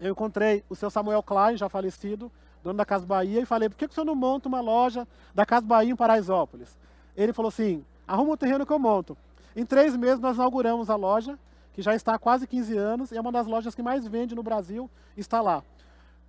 eu 0.00 0.12
encontrei 0.12 0.64
o 0.68 0.74
seu 0.74 0.90
Samuel 0.90 1.22
Klein, 1.22 1.56
já 1.56 1.68
falecido, 1.68 2.32
dono 2.64 2.76
da 2.76 2.84
Casa 2.84 3.04
Bahia, 3.04 3.40
e 3.40 3.46
falei, 3.46 3.68
por 3.68 3.76
que, 3.76 3.86
que 3.86 3.92
o 3.92 3.94
senhor 3.94 4.06
não 4.06 4.14
monta 4.14 4.48
uma 4.48 4.60
loja 4.60 5.06
da 5.34 5.44
Casa 5.44 5.66
Bahia 5.66 5.92
em 5.92 5.96
Paraisópolis? 5.96 6.76
Ele 7.16 7.32
falou 7.32 7.50
assim, 7.50 7.84
arruma 8.08 8.32
o 8.32 8.36
terreno 8.36 8.64
que 8.64 8.72
eu 8.72 8.78
monto. 8.78 9.16
Em 9.54 9.64
três 9.64 9.94
meses 9.96 10.18
nós 10.18 10.36
inauguramos 10.36 10.88
a 10.88 10.96
loja, 10.96 11.38
que 11.72 11.82
já 11.82 11.94
está 11.94 12.14
há 12.14 12.18
quase 12.18 12.46
15 12.46 12.76
anos, 12.76 13.12
e 13.12 13.16
é 13.16 13.20
uma 13.20 13.30
das 13.30 13.46
lojas 13.46 13.74
que 13.74 13.82
mais 13.82 14.06
vende 14.06 14.34
no 14.34 14.42
Brasil, 14.42 14.90
está 15.16 15.40
lá. 15.40 15.62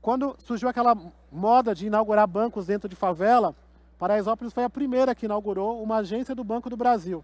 Quando 0.01 0.35
surgiu 0.39 0.67
aquela 0.67 0.97
moda 1.31 1.73
de 1.73 1.87
inaugurar 1.87 2.27
bancos 2.27 2.65
dentro 2.65 2.89
de 2.89 2.95
favela, 2.95 3.55
Paraisópolis 3.97 4.51
foi 4.51 4.63
a 4.63 4.69
primeira 4.69 5.13
que 5.13 5.25
inaugurou 5.25 5.81
uma 5.81 5.97
agência 5.97 6.33
do 6.33 6.43
Banco 6.43 6.69
do 6.69 6.75
Brasil. 6.75 7.23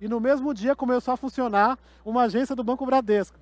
E 0.00 0.06
no 0.06 0.20
mesmo 0.20 0.52
dia 0.52 0.76
começou 0.76 1.14
a 1.14 1.16
funcionar 1.16 1.78
uma 2.04 2.22
agência 2.22 2.54
do 2.54 2.62
Banco 2.62 2.84
Bradesco. 2.84 3.38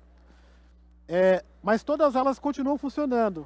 É, 1.13 1.43
mas 1.61 1.83
todas 1.83 2.15
elas 2.15 2.39
continuam 2.39 2.77
funcionando. 2.77 3.45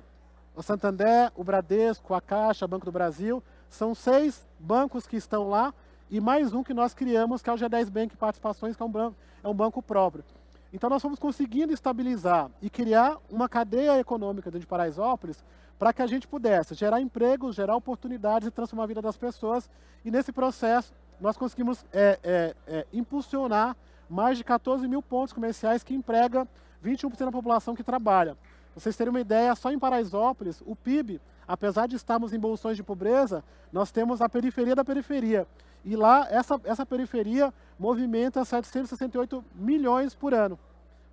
O 0.55 0.61
Santander, 0.61 1.31
o 1.35 1.43
Bradesco, 1.43 2.13
a 2.13 2.21
Caixa, 2.21 2.63
o 2.63 2.67
Banco 2.67 2.85
do 2.85 2.91
Brasil, 2.91 3.41
são 3.67 3.95
seis 3.95 4.45
bancos 4.59 5.07
que 5.07 5.17
estão 5.17 5.49
lá 5.49 5.73
e 6.11 6.21
mais 6.21 6.53
um 6.53 6.63
que 6.63 6.75
nós 6.75 6.93
criamos, 6.93 7.41
que 7.41 7.49
é 7.49 7.53
o 7.53 7.55
G10 7.55 7.89
Bank 7.89 8.15
Participações, 8.17 8.75
que 8.75 8.83
é 8.83 8.85
um 8.85 8.91
banco, 8.91 9.15
é 9.43 9.47
um 9.47 9.53
banco 9.53 9.81
próprio. 9.81 10.23
Então 10.71 10.91
nós 10.91 11.01
fomos 11.01 11.17
conseguindo 11.17 11.73
estabilizar 11.73 12.51
e 12.61 12.69
criar 12.69 13.17
uma 13.31 13.49
cadeia 13.49 13.99
econômica 13.99 14.51
dentro 14.51 14.59
de 14.59 14.67
Paraisópolis 14.67 15.43
para 15.79 15.91
que 15.91 16.03
a 16.03 16.07
gente 16.07 16.27
pudesse 16.27 16.75
gerar 16.75 17.01
empregos, 17.01 17.55
gerar 17.55 17.75
oportunidades 17.75 18.47
e 18.47 18.51
transformar 18.51 18.83
a 18.83 18.87
vida 18.87 19.01
das 19.01 19.17
pessoas. 19.17 19.67
E 20.05 20.11
nesse 20.11 20.31
processo 20.31 20.93
nós 21.19 21.35
conseguimos 21.35 21.83
é, 21.91 22.19
é, 22.23 22.55
é, 22.67 22.87
impulsionar 22.93 23.75
mais 24.07 24.37
de 24.37 24.43
14 24.43 24.87
mil 24.87 25.01
pontos 25.01 25.33
comerciais 25.33 25.83
que 25.83 25.95
emprega 25.95 26.47
21% 26.85 27.25
da 27.25 27.31
população 27.31 27.75
que 27.75 27.83
trabalha. 27.83 28.37
Vocês 28.75 28.95
terem 28.95 29.09
uma 29.09 29.19
ideia, 29.19 29.55
só 29.55 29.71
em 29.71 29.79
Paraisópolis, 29.79 30.61
o 30.65 30.75
PIB, 30.75 31.19
apesar 31.47 31.87
de 31.87 31.95
estarmos 31.95 32.33
em 32.33 32.39
bolsões 32.39 32.77
de 32.77 32.83
pobreza, 32.83 33.43
nós 33.71 33.91
temos 33.91 34.21
a 34.21 34.29
periferia 34.29 34.75
da 34.75 34.83
periferia. 34.83 35.47
E 35.83 35.95
lá, 35.95 36.27
essa, 36.29 36.59
essa 36.63 36.85
periferia 36.85 37.53
movimenta 37.79 38.43
768 38.43 39.43
milhões 39.53 40.13
por 40.13 40.33
ano. 40.33 40.59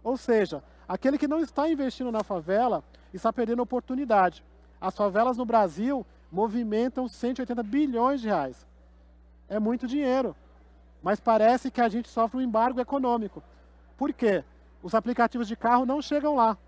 Ou 0.03 0.17
seja, 0.17 0.63
aquele 0.89 1.19
que 1.19 1.29
não 1.29 1.41
está 1.41 1.69
investindo 1.69 2.11
na 2.11 2.25
favela 2.25 2.83
está 3.13 3.33
perdendo 3.33 3.63
oportunidade. 3.63 4.45
As 4.81 4.97
favelas 4.97 5.37
no 5.37 5.45
Brasil 5.45 6.05
movimentam 6.31 7.07
180 7.07 7.63
bilhões 7.63 8.21
de 8.21 8.29
reais. 8.29 8.67
É 9.49 9.61
muito 9.61 9.87
dinheiro. 9.87 10.35
Mas 11.03 11.21
parece 11.21 11.71
que 11.71 11.81
a 11.81 11.89
gente 11.89 12.09
sofre 12.09 12.39
um 12.39 12.43
embargo 12.43 12.81
econômico. 12.81 13.43
Por 13.97 14.13
quê? 14.13 14.43
Os 14.83 14.95
aplicativos 14.95 15.47
de 15.47 15.55
carro 15.55 15.87
não 15.87 16.03
chegam 16.03 16.35
lá. 16.35 16.59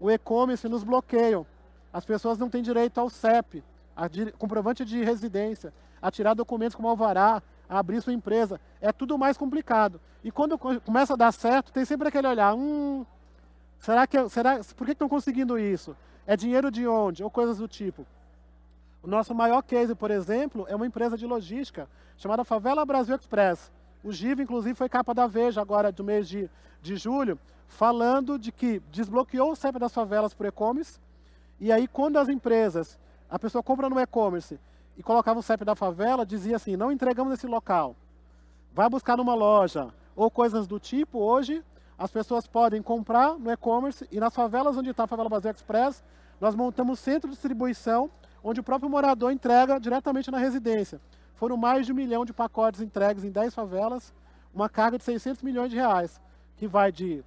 O 0.00 0.10
e-commerce 0.10 0.68
nos 0.68 0.82
bloqueiam. 0.82 1.46
As 1.92 2.04
pessoas 2.04 2.38
não 2.38 2.50
têm 2.50 2.62
direito 2.62 2.98
ao 2.98 3.08
CEP, 3.08 3.62
a 3.96 4.06
comprovante 4.36 4.84
de 4.84 5.02
residência, 5.02 5.72
a 6.02 6.10
tirar 6.10 6.34
documentos 6.34 6.74
como 6.74 6.88
alvará, 6.88 7.42
a 7.68 7.78
abrir 7.78 8.02
sua 8.02 8.12
empresa. 8.12 8.60
É 8.80 8.92
tudo 8.92 9.16
mais 9.16 9.36
complicado. 9.36 10.00
E 10.22 10.30
quando 10.30 10.58
começa 10.58 11.14
a 11.14 11.16
dar 11.16 11.32
certo, 11.32 11.72
tem 11.72 11.84
sempre 11.84 12.08
aquele 12.08 12.26
olhar, 12.26 12.54
hum, 12.54 13.06
será 13.78 14.06
que, 14.06 14.28
será, 14.28 14.60
por 14.76 14.84
que 14.84 14.92
estão 14.92 15.08
conseguindo 15.08 15.58
isso? 15.58 15.96
É 16.26 16.36
dinheiro 16.36 16.70
de 16.70 16.86
onde? 16.86 17.22
Ou 17.22 17.30
coisas 17.30 17.58
do 17.58 17.68
tipo. 17.68 18.04
O 19.02 19.06
nosso 19.06 19.32
maior 19.34 19.62
case, 19.62 19.94
por 19.94 20.10
exemplo, 20.10 20.66
é 20.68 20.74
uma 20.74 20.86
empresa 20.86 21.16
de 21.16 21.24
logística 21.24 21.88
chamada 22.16 22.44
Favela 22.44 22.84
Brasil 22.84 23.14
Express. 23.14 23.70
O 24.06 24.12
GIV, 24.12 24.44
inclusive, 24.44 24.72
foi 24.72 24.88
capa 24.88 25.12
da 25.12 25.26
Veja 25.26 25.60
agora 25.60 25.90
do 25.90 26.04
mês 26.04 26.28
de, 26.28 26.48
de 26.80 26.94
julho, 26.94 27.36
falando 27.66 28.38
de 28.38 28.52
que 28.52 28.78
desbloqueou 28.88 29.50
o 29.50 29.56
CEP 29.56 29.80
das 29.80 29.92
favelas 29.92 30.32
por 30.32 30.46
e-commerce. 30.46 31.00
E 31.58 31.72
aí, 31.72 31.88
quando 31.88 32.16
as 32.16 32.28
empresas, 32.28 32.96
a 33.28 33.36
pessoa 33.36 33.64
compra 33.64 33.90
no 33.90 33.98
e-commerce 33.98 34.60
e 34.96 35.02
colocava 35.02 35.40
o 35.40 35.42
CEP 35.42 35.64
da 35.64 35.74
favela, 35.74 36.24
dizia 36.24 36.54
assim: 36.54 36.76
não 36.76 36.92
entregamos 36.92 37.32
esse 37.32 37.48
local. 37.48 37.96
Vai 38.72 38.88
buscar 38.88 39.16
numa 39.16 39.34
loja 39.34 39.92
ou 40.14 40.30
coisas 40.30 40.68
do 40.68 40.78
tipo. 40.78 41.18
Hoje, 41.18 41.60
as 41.98 42.12
pessoas 42.12 42.46
podem 42.46 42.80
comprar 42.80 43.36
no 43.36 43.50
e-commerce 43.50 44.06
e 44.12 44.20
nas 44.20 44.32
favelas 44.32 44.76
onde 44.76 44.90
está 44.90 45.02
a 45.02 45.08
Favela 45.08 45.28
Brasil 45.28 45.50
Express, 45.50 46.04
nós 46.40 46.54
montamos 46.54 47.00
centro 47.00 47.28
de 47.28 47.34
distribuição 47.34 48.08
onde 48.44 48.60
o 48.60 48.62
próprio 48.62 48.88
morador 48.88 49.32
entrega 49.32 49.80
diretamente 49.80 50.30
na 50.30 50.38
residência. 50.38 51.00
Foram 51.36 51.56
mais 51.56 51.86
de 51.86 51.92
um 51.92 51.94
milhão 51.94 52.24
de 52.24 52.32
pacotes 52.32 52.80
entregues 52.80 53.24
em 53.24 53.30
10 53.30 53.54
favelas, 53.54 54.12
uma 54.54 54.68
carga 54.68 54.98
de 54.98 55.04
600 55.04 55.42
milhões 55.42 55.70
de 55.70 55.76
reais, 55.76 56.20
que 56.56 56.66
vai 56.66 56.90
de 56.90 57.22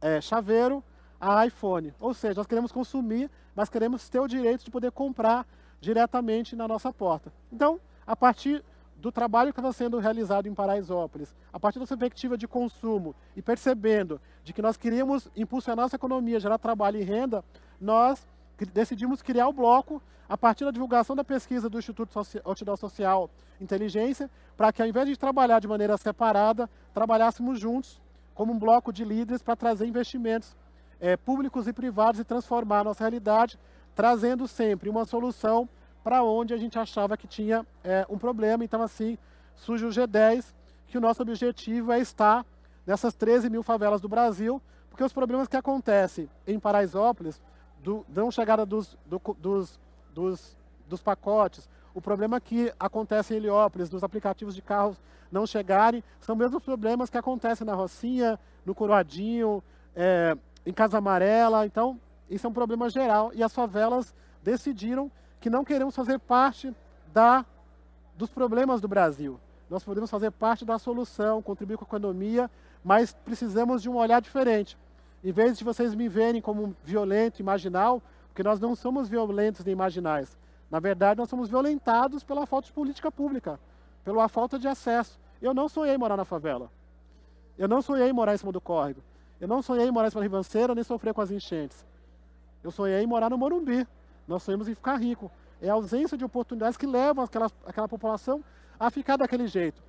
é, 0.00 0.20
chaveiro 0.20 0.82
a 1.20 1.46
iPhone. 1.46 1.94
Ou 2.00 2.12
seja, 2.12 2.34
nós 2.34 2.46
queremos 2.46 2.72
consumir, 2.72 3.30
mas 3.54 3.68
queremos 3.68 4.08
ter 4.08 4.18
o 4.18 4.26
direito 4.26 4.64
de 4.64 4.70
poder 4.70 4.90
comprar 4.90 5.46
diretamente 5.80 6.56
na 6.56 6.66
nossa 6.66 6.92
porta. 6.92 7.32
Então, 7.52 7.80
a 8.06 8.16
partir 8.16 8.64
do 8.96 9.10
trabalho 9.10 9.52
que 9.52 9.60
está 9.60 9.72
sendo 9.72 9.98
realizado 9.98 10.46
em 10.46 10.54
Paraisópolis, 10.54 11.34
a 11.52 11.58
partir 11.58 11.78
da 11.78 11.86
perspectiva 11.86 12.36
de 12.36 12.46
consumo 12.46 13.14
e 13.34 13.40
percebendo 13.40 14.20
de 14.44 14.52
que 14.52 14.60
nós 14.60 14.76
queríamos 14.76 15.28
impulsionar 15.36 15.84
nossa 15.84 15.96
economia, 15.96 16.40
gerar 16.40 16.58
trabalho 16.58 16.98
e 16.98 17.02
renda, 17.02 17.44
nós 17.80 18.26
decidimos 18.66 19.22
criar 19.22 19.48
o 19.48 19.52
bloco 19.52 20.02
a 20.28 20.36
partir 20.36 20.64
da 20.64 20.70
divulgação 20.70 21.16
da 21.16 21.24
pesquisa 21.24 21.68
do 21.68 21.78
Instituto 21.78 22.16
Outdoor 22.44 22.76
Social 22.76 23.28
Inteligência, 23.60 24.30
para 24.56 24.72
que 24.72 24.80
ao 24.80 24.88
invés 24.88 25.08
de 25.08 25.16
trabalhar 25.16 25.58
de 25.58 25.66
maneira 25.66 25.96
separada, 25.96 26.70
trabalhássemos 26.94 27.58
juntos 27.58 28.00
como 28.34 28.52
um 28.52 28.58
bloco 28.58 28.92
de 28.92 29.04
líderes 29.04 29.42
para 29.42 29.56
trazer 29.56 29.86
investimentos 29.86 30.56
é, 31.00 31.16
públicos 31.16 31.66
e 31.66 31.72
privados 31.72 32.20
e 32.20 32.24
transformar 32.24 32.80
a 32.80 32.84
nossa 32.84 33.02
realidade, 33.02 33.58
trazendo 33.94 34.46
sempre 34.46 34.88
uma 34.88 35.04
solução 35.04 35.68
para 36.04 36.22
onde 36.22 36.54
a 36.54 36.56
gente 36.56 36.78
achava 36.78 37.16
que 37.16 37.26
tinha 37.26 37.66
é, 37.82 38.06
um 38.08 38.16
problema. 38.16 38.64
Então, 38.64 38.82
assim, 38.82 39.18
surge 39.56 39.84
o 39.84 39.90
G10, 39.90 40.54
que 40.86 40.96
o 40.96 41.00
nosso 41.00 41.22
objetivo 41.22 41.92
é 41.92 41.98
estar 41.98 42.46
nessas 42.86 43.14
13 43.14 43.50
mil 43.50 43.62
favelas 43.62 44.00
do 44.00 44.08
Brasil, 44.08 44.60
porque 44.88 45.04
os 45.04 45.12
problemas 45.12 45.48
que 45.48 45.56
acontecem 45.56 46.28
em 46.46 46.58
Paraisópolis 46.58 47.40
do, 47.82 48.04
não 48.08 48.30
chegada 48.30 48.64
dos, 48.66 48.96
do, 49.06 49.20
dos, 49.38 49.80
dos, 50.14 50.56
dos 50.88 51.02
pacotes, 51.02 51.68
o 51.94 52.00
problema 52.00 52.40
que 52.40 52.72
acontece 52.78 53.34
em 53.34 53.38
Heliópolis, 53.38 53.88
dos 53.88 54.04
aplicativos 54.04 54.54
de 54.54 54.62
carros 54.62 54.96
não 55.30 55.46
chegarem, 55.46 56.02
são 56.20 56.34
mesmos 56.36 56.62
problemas 56.62 57.10
que 57.10 57.18
acontecem 57.18 57.66
na 57.66 57.74
Rocinha, 57.74 58.38
no 58.64 58.74
Coroadinho, 58.74 59.62
é, 59.94 60.36
em 60.64 60.72
Casa 60.72 60.98
Amarela. 60.98 61.66
Então, 61.66 61.98
isso 62.28 62.46
é 62.46 62.50
um 62.50 62.52
problema 62.52 62.88
geral. 62.88 63.30
E 63.34 63.42
as 63.42 63.52
favelas 63.52 64.14
decidiram 64.42 65.10
que 65.40 65.50
não 65.50 65.64
queremos 65.64 65.94
fazer 65.94 66.18
parte 66.18 66.74
da, 67.12 67.44
dos 68.16 68.30
problemas 68.30 68.80
do 68.80 68.88
Brasil. 68.88 69.40
Nós 69.68 69.84
podemos 69.84 70.10
fazer 70.10 70.30
parte 70.30 70.64
da 70.64 70.78
solução, 70.78 71.40
contribuir 71.40 71.76
com 71.76 71.84
a 71.84 71.88
economia, 71.88 72.50
mas 72.84 73.12
precisamos 73.24 73.82
de 73.82 73.88
um 73.88 73.96
olhar 73.96 74.20
diferente. 74.20 74.76
Em 75.22 75.32
vez 75.32 75.58
de 75.58 75.64
vocês 75.64 75.94
me 75.94 76.08
verem 76.08 76.40
como 76.40 76.74
violento 76.82 77.40
e 77.40 77.42
marginal, 77.42 78.02
porque 78.28 78.42
nós 78.42 78.58
não 78.58 78.74
somos 78.74 79.08
violentos 79.08 79.64
nem 79.64 79.74
marginais. 79.74 80.36
Na 80.70 80.80
verdade, 80.80 81.18
nós 81.18 81.28
somos 81.28 81.48
violentados 81.48 82.24
pela 82.24 82.46
falta 82.46 82.66
de 82.66 82.72
política 82.72 83.10
pública, 83.10 83.60
pela 84.04 84.28
falta 84.28 84.58
de 84.58 84.68
acesso. 84.68 85.18
Eu 85.42 85.52
não 85.52 85.68
sonhei 85.68 85.98
morar 85.98 86.16
na 86.16 86.24
favela. 86.24 86.70
Eu 87.58 87.68
não 87.68 87.82
sonhei 87.82 88.12
morar 88.12 88.34
em 88.34 88.38
cima 88.38 88.52
do 88.52 88.60
córrego. 88.60 89.02
Eu 89.40 89.48
não 89.48 89.60
sonhei 89.60 89.90
morar 89.90 90.06
em 90.06 90.10
cima 90.10 90.20
da 90.20 90.24
ribanceira 90.24 90.74
nem 90.74 90.84
sofrer 90.84 91.12
com 91.12 91.20
as 91.20 91.30
enchentes. 91.30 91.84
Eu 92.62 92.70
sonhei 92.70 93.02
em 93.02 93.06
morar 93.06 93.28
no 93.28 93.36
Morumbi. 93.36 93.86
Nós 94.26 94.42
sonhamos 94.42 94.68
em 94.68 94.74
ficar 94.74 94.96
rico. 94.96 95.30
É 95.60 95.68
a 95.68 95.74
ausência 95.74 96.16
de 96.16 96.24
oportunidades 96.24 96.76
que 96.76 96.86
levam 96.86 97.24
aquela, 97.24 97.50
aquela 97.66 97.88
população 97.88 98.42
a 98.78 98.90
ficar 98.90 99.18
daquele 99.18 99.46
jeito, 99.46 99.82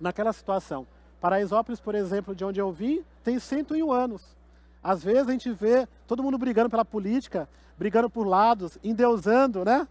naquela 0.00 0.32
situação. 0.32 0.86
Paraisópolis, 1.20 1.80
por 1.80 1.94
exemplo, 1.94 2.34
de 2.34 2.44
onde 2.44 2.60
eu 2.60 2.70
vim, 2.70 3.04
tem 3.24 3.38
101 3.38 3.90
anos. 3.90 4.36
Às 4.82 5.04
vezes 5.04 5.28
a 5.28 5.32
gente 5.32 5.50
vê 5.52 5.86
todo 6.06 6.22
mundo 6.22 6.36
brigando 6.36 6.68
pela 6.68 6.84
política, 6.84 7.48
brigando 7.78 8.10
por 8.10 8.26
lados, 8.26 8.78
endeusando, 8.82 9.64
né? 9.64 9.86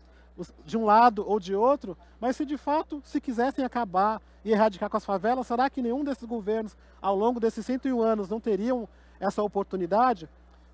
De 0.65 0.77
um 0.77 0.86
lado 0.86 1.24
ou 1.27 1.39
de 1.39 1.55
outro, 1.55 1.98
mas 2.19 2.36
se 2.36 2.45
de 2.45 2.57
fato 2.57 3.01
se 3.05 3.21
quisessem 3.21 3.63
acabar 3.63 4.21
e 4.43 4.51
erradicar 4.51 4.89
com 4.89 4.98
as 4.98 5.05
favelas, 5.05 5.45
será 5.45 5.69
que 5.69 5.81
nenhum 5.81 6.03
desses 6.03 6.24
governos, 6.24 6.75
ao 7.01 7.15
longo 7.15 7.39
desses 7.39 7.65
101 7.65 8.01
anos, 8.01 8.29
não 8.29 8.39
teriam 8.39 8.88
essa 9.19 9.43
oportunidade? 9.43 10.27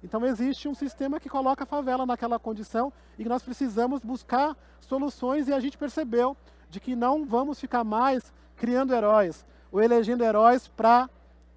Então 0.04 0.26
existe 0.26 0.68
um 0.68 0.76
sistema 0.76 1.20
que 1.20 1.28
coloca 1.28 1.64
a 1.64 1.68
favela 1.68 2.06
naquela 2.06 2.40
condição 2.40 2.94
e 3.18 3.26
nós 3.26 3.44
precisamos 3.44 4.02
buscar 4.02 4.56
soluções 4.80 5.48
e 5.48 5.54
a 5.54 5.60
gente 5.60 5.78
percebeu 5.78 6.38
de 6.70 6.80
que 6.80 6.96
não 6.96 7.26
vamos 7.26 7.60
ficar 7.60 7.84
mais 7.84 8.32
criando 8.56 8.94
heróis 8.94 9.46
ou 9.72 9.82
elegendo 9.82 10.24
heróis 10.24 10.68
para 10.68 11.10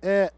é, 0.03 0.33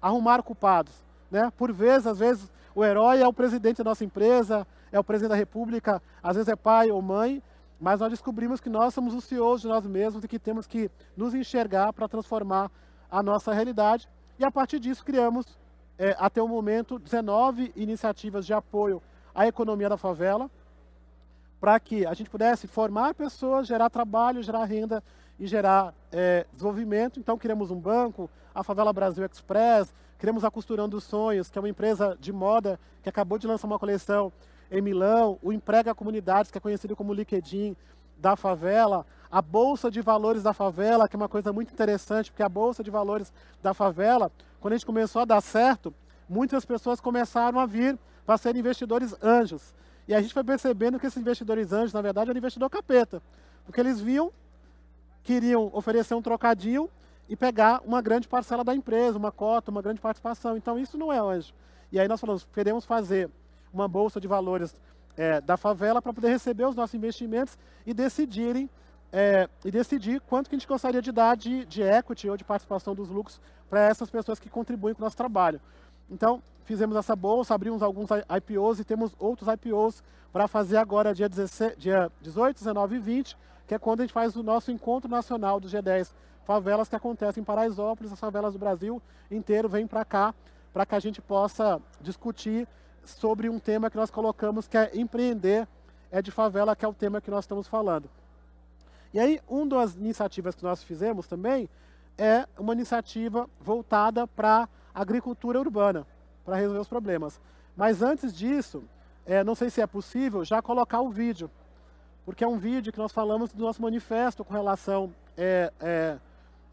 arrumar 0.00 0.42
culpados. 0.42 1.07
Né? 1.30 1.50
Por 1.56 1.72
vezes, 1.72 2.06
às 2.06 2.18
vezes, 2.18 2.50
o 2.74 2.84
herói 2.84 3.20
é 3.20 3.26
o 3.26 3.32
presidente 3.32 3.78
da 3.78 3.90
nossa 3.90 4.04
empresa, 4.04 4.66
é 4.90 4.98
o 4.98 5.04
presidente 5.04 5.30
da 5.30 5.36
república, 5.36 6.02
às 6.22 6.36
vezes 6.36 6.48
é 6.48 6.56
pai 6.56 6.90
ou 6.90 7.02
mãe, 7.02 7.42
mas 7.80 8.00
nós 8.00 8.10
descobrimos 8.10 8.60
que 8.60 8.68
nós 8.68 8.92
somos 8.94 9.14
os 9.14 9.24
CEOs 9.24 9.60
de 9.60 9.68
nós 9.68 9.86
mesmos 9.86 10.24
e 10.24 10.28
que 10.28 10.38
temos 10.38 10.66
que 10.66 10.90
nos 11.16 11.34
enxergar 11.34 11.92
para 11.92 12.08
transformar 12.08 12.70
a 13.10 13.22
nossa 13.22 13.52
realidade. 13.52 14.08
E 14.38 14.44
a 14.44 14.50
partir 14.50 14.80
disso 14.80 15.04
criamos, 15.04 15.58
é, 15.98 16.16
até 16.18 16.42
o 16.42 16.48
momento, 16.48 16.98
19 16.98 17.72
iniciativas 17.76 18.44
de 18.46 18.52
apoio 18.52 19.02
à 19.34 19.46
economia 19.46 19.88
da 19.88 19.96
favela, 19.96 20.50
para 21.60 21.78
que 21.78 22.06
a 22.06 22.14
gente 22.14 22.30
pudesse 22.30 22.66
formar 22.66 23.14
pessoas, 23.14 23.66
gerar 23.66 23.90
trabalho, 23.90 24.42
gerar 24.42 24.64
renda 24.64 25.02
e 25.38 25.46
gerar 25.46 25.94
é, 26.10 26.46
desenvolvimento. 26.52 27.20
Então, 27.20 27.38
criamos 27.38 27.70
um 27.70 27.78
banco, 27.78 28.30
a 28.54 28.62
Favela 28.62 28.92
Brasil 28.92 29.24
Express, 29.24 29.94
criamos 30.18 30.44
a 30.44 30.50
Costurando 30.50 31.00
Sonhos, 31.00 31.50
que 31.50 31.58
é 31.58 31.60
uma 31.60 31.68
empresa 31.68 32.16
de 32.20 32.32
moda 32.32 32.78
que 33.02 33.08
acabou 33.08 33.38
de 33.38 33.46
lançar 33.46 33.66
uma 33.66 33.78
coleção 33.78 34.32
em 34.70 34.82
Milão, 34.82 35.38
o 35.42 35.52
Emprega 35.52 35.94
Comunidades, 35.94 36.50
que 36.50 36.58
é 36.58 36.60
conhecido 36.60 36.96
como 36.96 37.14
LinkedIn 37.14 37.76
da 38.18 38.36
favela, 38.36 39.06
a 39.30 39.40
Bolsa 39.40 39.90
de 39.90 40.00
Valores 40.00 40.42
da 40.42 40.52
Favela, 40.52 41.08
que 41.08 41.14
é 41.14 41.18
uma 41.18 41.28
coisa 41.28 41.52
muito 41.52 41.72
interessante, 41.72 42.30
porque 42.30 42.42
a 42.42 42.48
Bolsa 42.48 42.82
de 42.82 42.90
Valores 42.90 43.32
da 43.62 43.72
Favela, 43.72 44.32
quando 44.60 44.72
a 44.72 44.76
gente 44.76 44.86
começou 44.86 45.22
a 45.22 45.24
dar 45.24 45.40
certo, 45.40 45.94
muitas 46.28 46.64
pessoas 46.64 47.00
começaram 47.00 47.60
a 47.60 47.66
vir 47.66 47.98
para 48.26 48.36
ser 48.36 48.56
investidores 48.56 49.14
anjos. 49.22 49.72
E 50.06 50.14
a 50.14 50.20
gente 50.20 50.34
foi 50.34 50.42
percebendo 50.42 50.98
que 50.98 51.06
esses 51.06 51.20
investidores 51.20 51.72
anjos, 51.72 51.92
na 51.92 52.02
verdade, 52.02 52.30
eram 52.30 52.38
investidor 52.38 52.68
capeta, 52.68 53.22
porque 53.64 53.80
eles 53.80 54.00
viam 54.00 54.32
queriam 55.22 55.70
oferecer 55.72 56.14
um 56.14 56.22
trocadinho 56.22 56.88
e 57.28 57.36
pegar 57.36 57.82
uma 57.84 58.00
grande 58.00 58.26
parcela 58.26 58.64
da 58.64 58.74
empresa, 58.74 59.18
uma 59.18 59.30
cota, 59.30 59.70
uma 59.70 59.82
grande 59.82 60.00
participação. 60.00 60.56
Então 60.56 60.78
isso 60.78 60.96
não 60.96 61.12
é 61.12 61.18
anjo. 61.18 61.52
E 61.92 61.98
aí 61.98 62.08
nós 62.08 62.20
falamos, 62.20 62.46
queremos 62.52 62.84
fazer 62.84 63.30
uma 63.72 63.86
bolsa 63.86 64.20
de 64.20 64.26
valores 64.26 64.74
é, 65.16 65.40
da 65.40 65.56
favela 65.56 66.00
para 66.00 66.12
poder 66.12 66.28
receber 66.28 66.64
os 66.64 66.76
nossos 66.76 66.94
investimentos 66.94 67.58
e 67.86 67.92
decidirem 67.92 68.70
é, 69.12 69.48
e 69.64 69.70
decidir 69.70 70.20
quanto 70.20 70.48
que 70.48 70.54
a 70.54 70.58
gente 70.58 70.68
gostaria 70.68 71.00
de 71.00 71.10
dar 71.10 71.36
de, 71.36 71.64
de 71.64 71.82
equity 71.82 72.28
ou 72.28 72.36
de 72.36 72.44
participação 72.44 72.94
dos 72.94 73.08
lucros 73.08 73.40
para 73.68 73.80
essas 73.80 74.10
pessoas 74.10 74.38
que 74.38 74.50
contribuem 74.50 74.94
com 74.94 75.02
o 75.02 75.04
nosso 75.04 75.16
trabalho. 75.16 75.60
Então, 76.10 76.42
fizemos 76.64 76.96
essa 76.96 77.16
bolsa, 77.16 77.54
abrimos 77.54 77.82
alguns 77.82 78.08
IPOs 78.10 78.80
e 78.80 78.84
temos 78.84 79.14
outros 79.18 79.48
IPOs 79.52 80.02
para 80.32 80.46
fazer 80.46 80.76
agora 80.76 81.14
dia, 81.14 81.28
16, 81.28 81.76
dia 81.78 82.10
18, 82.20 82.58
19 82.58 82.96
e 82.96 82.98
20, 82.98 83.36
que 83.68 83.74
é 83.74 83.78
quando 83.78 84.00
a 84.00 84.02
gente 84.04 84.14
faz 84.14 84.34
o 84.34 84.42
nosso 84.42 84.72
encontro 84.72 85.10
nacional 85.10 85.60
do 85.60 85.68
G10 85.68 86.10
favelas 86.44 86.88
que 86.88 86.96
acontecem 86.96 87.42
em 87.42 87.44
Paraisópolis, 87.44 88.10
as 88.10 88.18
favelas 88.18 88.54
do 88.54 88.58
Brasil 88.58 89.00
inteiro 89.30 89.68
vêm 89.68 89.86
para 89.86 90.06
cá, 90.06 90.34
para 90.72 90.86
que 90.86 90.94
a 90.94 90.98
gente 90.98 91.20
possa 91.20 91.78
discutir 92.00 92.66
sobre 93.04 93.50
um 93.50 93.58
tema 93.58 93.90
que 93.90 93.96
nós 93.98 94.10
colocamos 94.10 94.66
que 94.66 94.78
é 94.78 94.90
empreender 94.94 95.68
é 96.10 96.22
de 96.22 96.30
favela, 96.30 96.74
que 96.74 96.82
é 96.82 96.88
o 96.88 96.94
tema 96.94 97.20
que 97.20 97.30
nós 97.30 97.44
estamos 97.44 97.68
falando. 97.68 98.08
E 99.12 99.20
aí, 99.20 99.38
uma 99.46 99.66
das 99.66 99.94
iniciativas 99.94 100.54
que 100.54 100.62
nós 100.62 100.82
fizemos 100.82 101.26
também 101.26 101.68
é 102.16 102.46
uma 102.58 102.72
iniciativa 102.72 103.48
voltada 103.60 104.26
para 104.26 104.66
agricultura 104.94 105.60
urbana, 105.60 106.06
para 106.42 106.56
resolver 106.56 106.80
os 106.80 106.88
problemas. 106.88 107.38
Mas 107.76 108.00
antes 108.00 108.34
disso, 108.34 108.82
é, 109.26 109.44
não 109.44 109.54
sei 109.54 109.68
se 109.68 109.82
é 109.82 109.86
possível 109.86 110.42
já 110.42 110.62
colocar 110.62 111.02
o 111.02 111.10
vídeo, 111.10 111.50
porque 112.28 112.44
é 112.44 112.46
um 112.46 112.58
vídeo 112.58 112.92
que 112.92 112.98
nós 112.98 113.10
falamos 113.10 113.54
do 113.54 113.64
nosso 113.64 113.80
manifesto 113.80 114.44
com 114.44 114.52
relação 114.52 115.14
é, 115.34 115.72
é, 115.80 116.18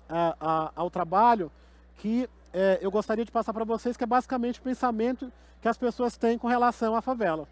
a, 0.10 0.36
a, 0.38 0.72
ao 0.76 0.90
trabalho, 0.90 1.50
que 1.96 2.30
é, 2.52 2.78
eu 2.82 2.92
gostaria 2.92 3.24
de 3.24 3.32
passar 3.32 3.54
para 3.54 3.64
vocês, 3.64 3.96
que 3.96 4.04
é 4.04 4.06
basicamente 4.06 4.60
o 4.60 4.64
pensamento 4.64 5.32
que 5.62 5.70
as 5.70 5.78
pessoas 5.78 6.18
têm 6.18 6.38
com 6.38 6.50
relação 6.50 6.94
à 6.94 7.02
favela. 7.02 7.48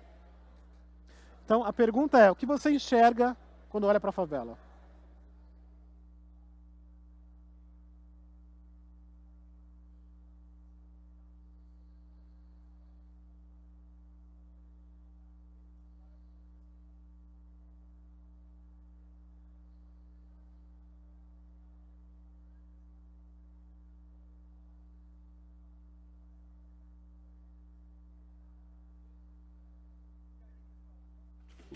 Então, 1.45 1.63
a 1.63 1.71
pergunta 1.71 2.19
é, 2.19 2.29
o 2.29 2.35
que 2.35 2.45
você 2.45 2.71
enxerga 2.71 3.37
quando 3.69 3.87
olha 3.87 4.01
para 4.01 4.09
a 4.09 4.11
favela? 4.11 4.57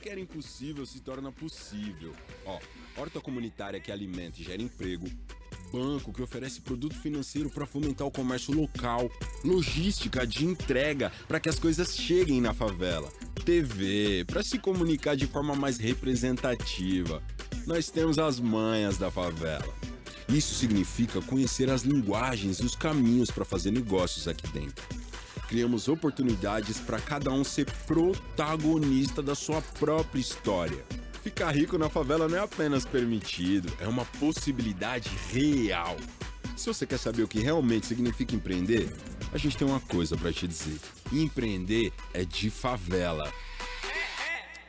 Que 0.08 0.12
era 0.12 0.22
impossível 0.22 0.86
se 0.86 1.02
torna 1.02 1.34
possível. 1.34 2.14
Ó, 2.46 2.58
horta 2.96 3.20
comunitária 3.20 3.78
que 3.78 3.92
alimenta 3.92 4.40
e 4.40 4.44
gera 4.44 4.62
emprego, 4.62 5.06
banco 5.70 6.14
que 6.14 6.22
oferece 6.22 6.62
produto 6.62 6.96
financeiro 6.96 7.50
para 7.50 7.66
fomentar 7.66 8.08
o 8.08 8.12
comércio 8.12 8.54
local, 8.54 9.12
logística 9.44 10.26
de 10.26 10.46
entrega 10.46 11.12
para 11.28 11.42
que 11.42 11.50
as 11.50 11.60
coisas 11.60 11.94
cheguem 11.94 12.40
na 12.40 12.54
favela, 12.54 13.12
TV 13.44 14.24
para 14.26 14.42
se 14.44 14.58
comunicar 14.58 15.18
de 15.18 15.28
forma 15.28 15.54
mais 15.56 15.78
representativa. 15.78 17.22
Nós 17.66 17.90
temos 17.90 18.18
as 18.18 18.40
manhas 18.40 18.98
da 18.98 19.12
favela. 19.12 19.76
Isso 20.30 20.56
significa 20.56 21.22
conhecer 21.22 21.70
as 21.70 21.82
linguagens 21.82 22.60
e 22.60 22.66
os 22.66 22.78
caminhos 22.78 23.30
para 23.30 23.44
fazer 23.44 23.72
negócios 23.72 24.26
aqui 24.26 24.48
dentro 24.54 24.86
criamos 25.48 25.88
oportunidades 25.88 26.80
para 26.80 27.00
cada 27.00 27.32
um 27.32 27.44
ser 27.44 27.66
protagonista 27.86 29.24
da 29.24 29.34
sua 29.34 29.62
própria 29.80 30.20
história. 30.20 30.84
Ficar 31.24 31.52
rico 31.52 31.78
na 31.78 31.90
favela 31.90 32.28
não 32.28 32.38
é 32.38 32.42
apenas 32.42 32.86
permitido, 32.86 33.72
é 33.80 33.88
uma 33.88 34.06
possibilidade 34.20 35.10
real. 35.32 35.96
Se 36.56 36.68
você 36.68 36.86
quer 36.86 36.98
saber 36.98 37.24
o 37.24 37.28
que 37.28 37.40
realmente 37.40 37.86
significa 37.86 38.36
empreender, 38.36 38.92
a 39.34 39.38
gente 39.38 39.58
tem 39.58 39.68
uma 39.68 39.80
coisa 39.80 40.18
para 40.18 40.32
te 40.32 40.48
dizer: 40.48 40.80
empreender 41.12 41.94
é 42.14 42.26
de 42.26 42.50
favela. 42.50 43.32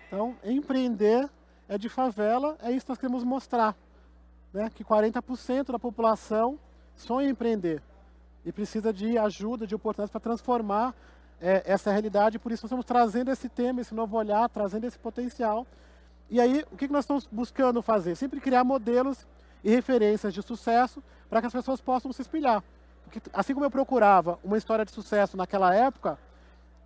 Então, 0.06 0.36
empreender 0.44 1.28
é 1.68 1.76
de 1.76 1.88
favela, 1.88 2.56
é 2.62 2.70
isso 2.70 2.86
que 2.86 2.90
nós 2.90 2.98
queremos 2.98 3.24
mostrar. 3.24 3.76
Né? 4.52 4.70
Que 4.74 4.84
40% 4.84 5.72
da 5.72 5.78
população 5.78 6.58
sonha 6.94 7.28
em 7.28 7.30
empreender 7.30 7.82
e 8.48 8.52
precisa 8.52 8.92
de 8.92 9.18
ajuda, 9.18 9.66
de 9.66 9.74
oportunidades 9.74 10.10
para 10.10 10.20
transformar 10.20 10.94
é, 11.38 11.62
essa 11.66 11.90
realidade. 11.92 12.38
Por 12.38 12.50
isso, 12.50 12.64
nós 12.64 12.70
estamos 12.70 12.86
trazendo 12.86 13.30
esse 13.30 13.46
tema, 13.46 13.82
esse 13.82 13.94
novo 13.94 14.16
olhar, 14.16 14.48
trazendo 14.48 14.86
esse 14.86 14.98
potencial. 14.98 15.66
E 16.30 16.40
aí, 16.40 16.64
o 16.72 16.76
que 16.76 16.88
nós 16.88 17.04
estamos 17.04 17.28
buscando 17.30 17.82
fazer? 17.82 18.16
Sempre 18.16 18.40
criar 18.40 18.64
modelos 18.64 19.26
e 19.62 19.70
referências 19.70 20.32
de 20.32 20.40
sucesso 20.40 21.02
para 21.28 21.40
que 21.40 21.46
as 21.46 21.52
pessoas 21.52 21.78
possam 21.78 22.10
se 22.10 22.22
espelhar. 22.22 22.64
Porque, 23.04 23.20
assim 23.34 23.52
como 23.52 23.66
eu 23.66 23.70
procurava 23.70 24.38
uma 24.42 24.56
história 24.56 24.84
de 24.84 24.92
sucesso 24.92 25.36
naquela 25.36 25.74
época, 25.74 26.18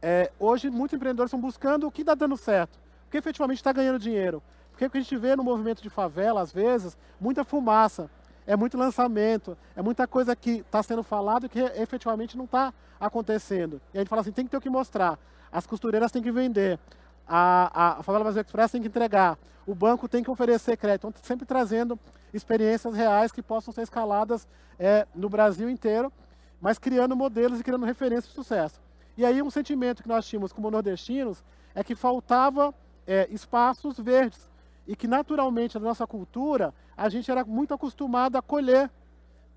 é, 0.01 0.33
hoje 0.41 0.69
muitos 0.69 0.97
empreendedores 0.97 1.29
estão 1.29 1.41
buscando 1.41 1.87
o 1.87 1.93
que 1.93 2.03
está 2.03 2.17
dando 2.17 2.37
certo, 2.37 2.77
o 3.07 3.11
que 3.11 3.19
efetivamente 3.19 3.59
está 3.59 3.73
ganhando 3.73 4.01
dinheiro. 4.01 4.43
Porque 4.73 4.85
o 4.85 4.91
que 4.91 4.99
a 4.99 5.01
gente 5.01 5.17
vê 5.17 5.37
no 5.37 5.45
movimento 5.45 5.81
de 5.81 5.91
favela, 5.91 6.41
às 6.41 6.51
vezes, 6.51 6.97
muita 7.21 7.45
fumaça, 7.45 8.11
é 8.47 8.57
muito 8.57 8.77
lançamento, 8.77 9.57
é 9.77 9.83
muita 9.83 10.07
coisa 10.07 10.35
que 10.35 10.59
está 10.59 10.83
sendo 10.83 11.03
falado 11.03 11.49
que 11.49 11.61
efetivamente 11.61 12.37
não 12.37 12.45
está 12.45 12.73
acontecendo. 13.01 13.81
E 13.93 13.99
a 13.99 14.01
gente 14.01 14.09
fala 14.09 14.23
assim, 14.23 14.33
tem 14.33 14.45
que 14.45 14.51
ter 14.51 14.57
o 14.57 14.61
que 14.61 14.71
mostrar. 14.71 15.19
As 15.51 15.67
costureiras 15.67 16.11
têm 16.11 16.23
que 16.23 16.33
vender, 16.33 16.79
a, 17.27 17.99
a 17.99 18.03
Favela 18.03 18.25
Brasil 18.25 18.43
Express 18.43 18.73
tem 18.73 18.81
que 18.81 18.89
entregar, 18.89 19.39
o 19.67 19.75
banco 19.75 20.09
tem 20.09 20.23
que 20.23 20.31
oferecer 20.31 20.77
crédito. 20.77 21.07
Então, 21.09 21.23
sempre 21.23 21.47
trazendo 21.47 21.99
experiências 22.33 22.95
reais 22.95 23.31
que 23.31 23.43
possam 23.43 23.73
ser 23.73 23.83
escaladas 23.83 24.49
é, 24.79 25.07
no 25.15 25.29
Brasil 25.29 25.69
inteiro, 25.69 26.13
mas 26.61 26.79
criando 26.79 27.15
modelos 27.15 27.61
e 27.61 27.63
criando 27.63 27.85
referências 27.85 28.29
de 28.29 28.35
sucesso. 28.35 28.81
E 29.17 29.25
aí 29.25 29.43
um 29.43 29.51
sentimento 29.51 30.03
que 30.03 30.09
nós 30.09 30.27
tínhamos 30.27 30.53
como 30.53 30.71
nordestinos 30.71 31.45
é 31.75 31.85
que 31.85 31.95
faltava 31.95 32.75
é, 33.07 33.29
espaços 33.31 33.99
verdes 33.99 34.52
e 34.87 34.97
que 34.97 35.07
naturalmente 35.07 35.79
na 35.79 35.85
nossa 35.85 36.07
cultura 36.07 36.75
a 36.97 37.09
gente 37.09 37.31
era 37.31 37.45
muito 37.45 37.73
acostumado 37.75 38.37
a 38.37 38.43
colher, 38.43 38.91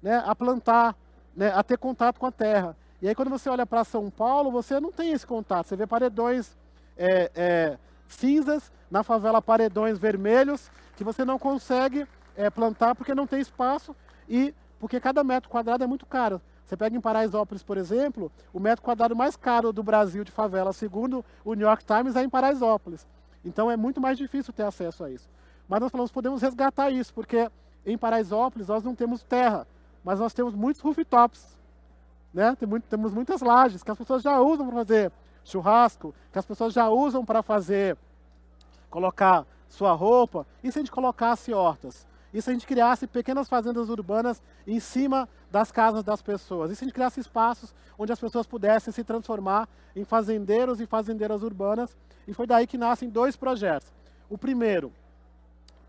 né, 0.01 0.23
a 0.25 0.35
plantar, 0.35 0.95
né, 1.35 1.51
a 1.53 1.63
ter 1.63 1.77
contato 1.77 2.19
com 2.19 2.25
a 2.25 2.31
terra. 2.31 2.75
E 3.01 3.07
aí 3.07 3.15
quando 3.15 3.29
você 3.29 3.49
olha 3.49 3.65
para 3.65 3.83
São 3.83 4.09
Paulo, 4.09 4.51
você 4.51 4.79
não 4.79 4.91
tem 4.91 5.11
esse 5.11 5.25
contato. 5.25 5.67
Você 5.67 5.75
vê 5.75 5.85
paredões 5.85 6.57
é, 6.97 7.31
é, 7.35 7.77
cinzas, 8.07 8.71
na 8.89 9.03
favela 9.03 9.41
paredões 9.41 9.97
vermelhos, 9.97 10.71
que 10.95 11.03
você 11.03 11.25
não 11.25 11.37
consegue 11.37 12.07
é, 12.35 12.49
plantar 12.49 12.95
porque 12.95 13.13
não 13.13 13.27
tem 13.27 13.39
espaço 13.39 13.95
e 14.29 14.53
porque 14.79 14.99
cada 14.99 15.23
metro 15.23 15.49
quadrado 15.49 15.83
é 15.83 15.87
muito 15.87 16.05
caro. 16.05 16.41
Você 16.65 16.75
pega 16.75 16.95
em 16.95 17.01
Paraisópolis, 17.01 17.61
por 17.61 17.77
exemplo, 17.77 18.31
o 18.51 18.59
metro 18.59 18.83
quadrado 18.83 19.15
mais 19.15 19.35
caro 19.35 19.71
do 19.71 19.83
Brasil 19.83 20.23
de 20.23 20.31
favela, 20.31 20.73
segundo 20.73 21.23
o 21.43 21.53
New 21.53 21.67
York 21.67 21.85
Times, 21.85 22.15
é 22.15 22.23
em 22.23 22.29
Paraisópolis. 22.29 23.05
Então 23.45 23.69
é 23.69 23.77
muito 23.77 24.01
mais 24.01 24.17
difícil 24.17 24.51
ter 24.51 24.63
acesso 24.63 25.03
a 25.03 25.11
isso. 25.11 25.29
Mas 25.69 25.79
nós 25.79 25.91
falamos, 25.91 26.11
podemos 26.11 26.41
resgatar 26.41 26.89
isso, 26.89 27.13
porque 27.13 27.49
em 27.85 27.97
Paraisópolis 27.97 28.67
nós 28.67 28.83
não 28.83 28.95
temos 28.95 29.23
terra, 29.23 29.67
mas 30.03 30.19
nós 30.19 30.33
temos 30.33 30.55
muitos 30.55 30.81
rooftops. 30.81 31.55
Né? 32.33 32.55
Tem 32.55 32.67
muito, 32.67 32.85
temos 32.89 33.13
muitas 33.13 33.41
lajes 33.41 33.83
que 33.83 33.91
as 33.91 33.97
pessoas 33.97 34.21
já 34.21 34.39
usam 34.39 34.67
para 34.67 34.75
fazer 34.75 35.11
churrasco, 35.43 36.13
que 36.33 36.39
as 36.39 36.45
pessoas 36.45 36.73
já 36.73 36.89
usam 36.89 37.23
para 37.23 37.41
fazer, 37.43 37.95
colocar 38.89 39.45
sua 39.69 39.93
roupa. 39.93 40.45
E 40.63 40.71
se 40.71 40.79
a 40.79 40.81
gente 40.81 40.91
colocasse 40.91 41.53
hortas? 41.53 42.05
E 42.35 42.41
se 42.41 42.49
a 42.49 42.53
gente 42.53 42.67
criasse 42.67 43.07
pequenas 43.07 43.47
fazendas 43.47 43.87
urbanas 43.87 44.43
em 44.67 44.77
cima 44.77 45.29
das 45.49 45.71
casas 45.71 46.03
das 46.03 46.21
pessoas? 46.21 46.69
E 46.69 46.75
se 46.75 46.83
a 46.83 46.85
gente 46.85 46.93
criasse 46.93 47.17
espaços 47.17 47.73
onde 47.97 48.11
as 48.11 48.19
pessoas 48.19 48.45
pudessem 48.45 48.91
se 48.91 49.05
transformar 49.05 49.69
em 49.95 50.03
fazendeiros 50.03 50.81
e 50.81 50.85
fazendeiras 50.85 51.43
urbanas? 51.43 51.95
E 52.27 52.33
foi 52.33 52.45
daí 52.45 52.67
que 52.67 52.77
nascem 52.77 53.09
dois 53.09 53.37
projetos. 53.37 53.87
O 54.29 54.37
primeiro 54.37 54.91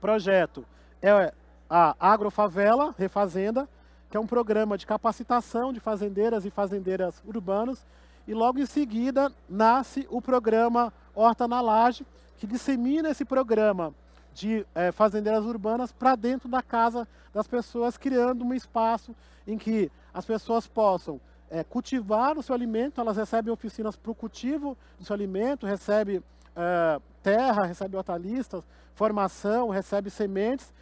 projeto 0.01 0.65
é 1.03 1.35
a 1.69 1.97
Agrofavela 1.99 2.95
Refazenda, 2.97 3.69
que 4.09 4.17
é 4.17 4.21
um 4.21 4.27
programa 4.27 4.79
de 4.79 4.87
capacitação 4.87 5.73
de 5.73 5.81
fazendeiras 5.81 6.45
e 6.45 6.51
fazendeiras 6.51 7.21
urbanos. 7.27 7.85
E 8.25 8.33
logo 8.33 8.61
em 8.61 8.67
seguida 8.67 9.33
nasce 9.49 10.07
o 10.09 10.23
programa 10.23 10.93
Horta 11.13 11.49
na 11.49 11.61
Laje, 11.61 12.07
que 12.39 12.47
dissemina 12.47 13.11
esse 13.11 13.25
programa 13.25 13.93
de 14.37 14.67
é, 14.75 14.93
fazendeiras 14.93 15.45
urbanas 15.45 15.93
para 15.93 16.15
dentro 16.15 16.49
da 16.49 16.63
casa 16.63 17.09
das 17.33 17.49
pessoas, 17.49 17.97
criando 17.97 18.45
um 18.45 18.53
espaço 18.53 19.17
em 19.47 19.57
que 19.57 19.91
as 20.13 20.25
pessoas 20.25 20.67
possam 20.67 21.21
é, 21.51 21.65
cultivar 21.65 22.37
o 22.37 22.43
seu 22.43 22.55
alimento, 22.55 23.01
elas 23.01 23.17
recebem 23.17 23.53
oficinas 23.53 23.97
para 23.97 24.13
o 24.13 24.15
cultivo 24.15 24.77
do 24.99 25.05
seu 25.05 25.15
alimento, 25.15 25.67
recebem 25.67 26.23
é, 26.55 27.01
terra, 27.23 27.65
recebem 27.65 27.97
hortaliças, 27.97 28.63
formação, 28.95 29.71
recebem 29.71 30.11
sementes 30.11 30.73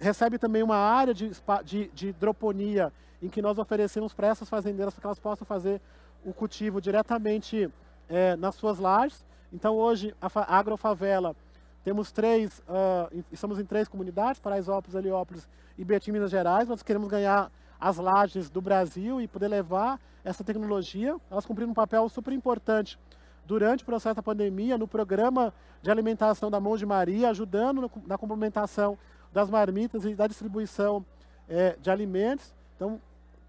recebe 0.00 0.38
também 0.38 0.62
uma 0.62 0.76
área 0.76 1.12
de, 1.12 1.30
de, 1.64 1.90
de 1.92 2.08
hidroponia 2.08 2.90
em 3.22 3.28
que 3.28 3.42
nós 3.42 3.58
oferecemos 3.58 4.14
para 4.14 4.28
essas 4.28 4.48
fazendeiras 4.48 4.94
para 4.94 5.02
que 5.02 5.06
elas 5.06 5.18
possam 5.18 5.46
fazer 5.46 5.80
o 6.24 6.32
cultivo 6.32 6.80
diretamente 6.80 7.70
é, 8.08 8.34
nas 8.36 8.54
suas 8.54 8.78
lajes. 8.78 9.24
Então 9.52 9.76
hoje 9.76 10.14
a 10.20 10.58
Agrofavela 10.58 11.36
temos 11.82 12.12
três, 12.12 12.58
uh, 12.60 13.24
estamos 13.32 13.58
em 13.58 13.64
três 13.64 13.88
comunidades, 13.88 14.40
Paraisópolis, 14.40 14.94
Heliópolis 14.94 15.48
e 15.78 15.84
Betim, 15.84 16.12
Minas 16.12 16.30
Gerais. 16.30 16.68
Nós 16.68 16.82
queremos 16.82 17.08
ganhar 17.08 17.50
as 17.80 17.96
lajes 17.96 18.50
do 18.50 18.60
Brasil 18.60 19.20
e 19.20 19.26
poder 19.26 19.48
levar 19.48 19.98
essa 20.22 20.44
tecnologia. 20.44 21.16
Elas 21.30 21.46
cumpriram 21.46 21.70
um 21.70 21.74
papel 21.74 22.06
super 22.10 22.34
importante 22.34 22.98
durante 23.46 23.82
o 23.82 23.86
processo 23.86 24.14
da 24.14 24.22
pandemia, 24.22 24.76
no 24.76 24.86
programa 24.86 25.54
de 25.80 25.90
alimentação 25.90 26.50
da 26.50 26.60
Mão 26.60 26.76
de 26.76 26.84
Maria, 26.84 27.30
ajudando 27.30 27.90
na 28.06 28.18
complementação 28.18 28.98
das 29.32 29.48
marmitas 29.48 30.04
e 30.04 30.14
da 30.14 30.26
distribuição 30.26 31.04
é, 31.48 31.76
de 31.80 31.90
alimentos. 31.90 32.54
Então, 32.76 33.00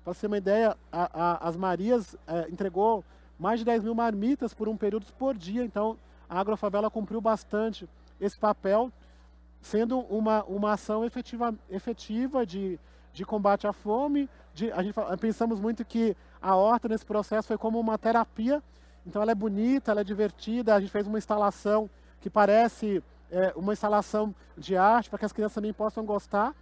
para 0.04 0.14
você 0.14 0.22
ter 0.22 0.28
uma 0.28 0.38
ideia, 0.38 0.78
a, 0.92 1.10
a, 1.14 1.48
as 1.48 1.58
Marias 1.58 2.16
é, 2.26 2.48
entregou 2.50 3.04
mais 3.38 3.60
de 3.60 3.66
10 3.66 3.84
mil 3.84 3.94
marmitas 3.94 4.54
por 4.54 4.70
um 4.70 4.78
período 4.78 5.06
por 5.20 5.36
dia, 5.36 5.64
então 5.64 5.98
a 6.30 6.40
Agrofavela 6.40 6.90
cumpriu 6.90 7.20
bastante 7.20 7.90
esse 8.22 8.38
papel, 8.38 8.92
sendo 9.60 10.00
uma, 10.00 10.44
uma 10.44 10.74
ação 10.74 11.04
efetiva, 11.04 11.54
efetiva 11.70 12.46
de, 12.46 12.80
de 13.12 13.26
combate 13.26 13.68
à 13.68 13.74
fome. 13.74 14.30
De, 14.54 14.72
a 14.72 14.84
gente 14.84 14.96
pensamos 15.20 15.60
muito 15.60 15.84
que 15.84 16.16
a 16.42 16.56
horta 16.56 16.88
nesse 16.88 17.06
processo 17.06 17.48
foi 17.48 17.58
como 17.58 17.80
uma 17.80 17.98
terapia, 17.98 18.64
então 19.06 19.22
ela 19.22 19.32
é 19.32 19.36
bonita, 19.36 19.92
ela 19.92 20.02
é 20.02 20.04
divertida, 20.04 20.76
a 20.76 20.80
gente 20.80 20.92
fez 20.92 21.08
uma 21.08 21.18
instalação 21.18 21.90
que 22.20 22.30
parece 22.30 23.04
é, 23.32 23.54
uma 23.56 23.74
instalação 23.74 24.34
de 24.58 24.76
arte 24.76 25.10
para 25.10 25.20
que 25.20 25.26
as 25.26 25.34
crianças 25.34 25.56
também 25.56 25.74
possam 25.74 26.06
gostar. 26.06 26.54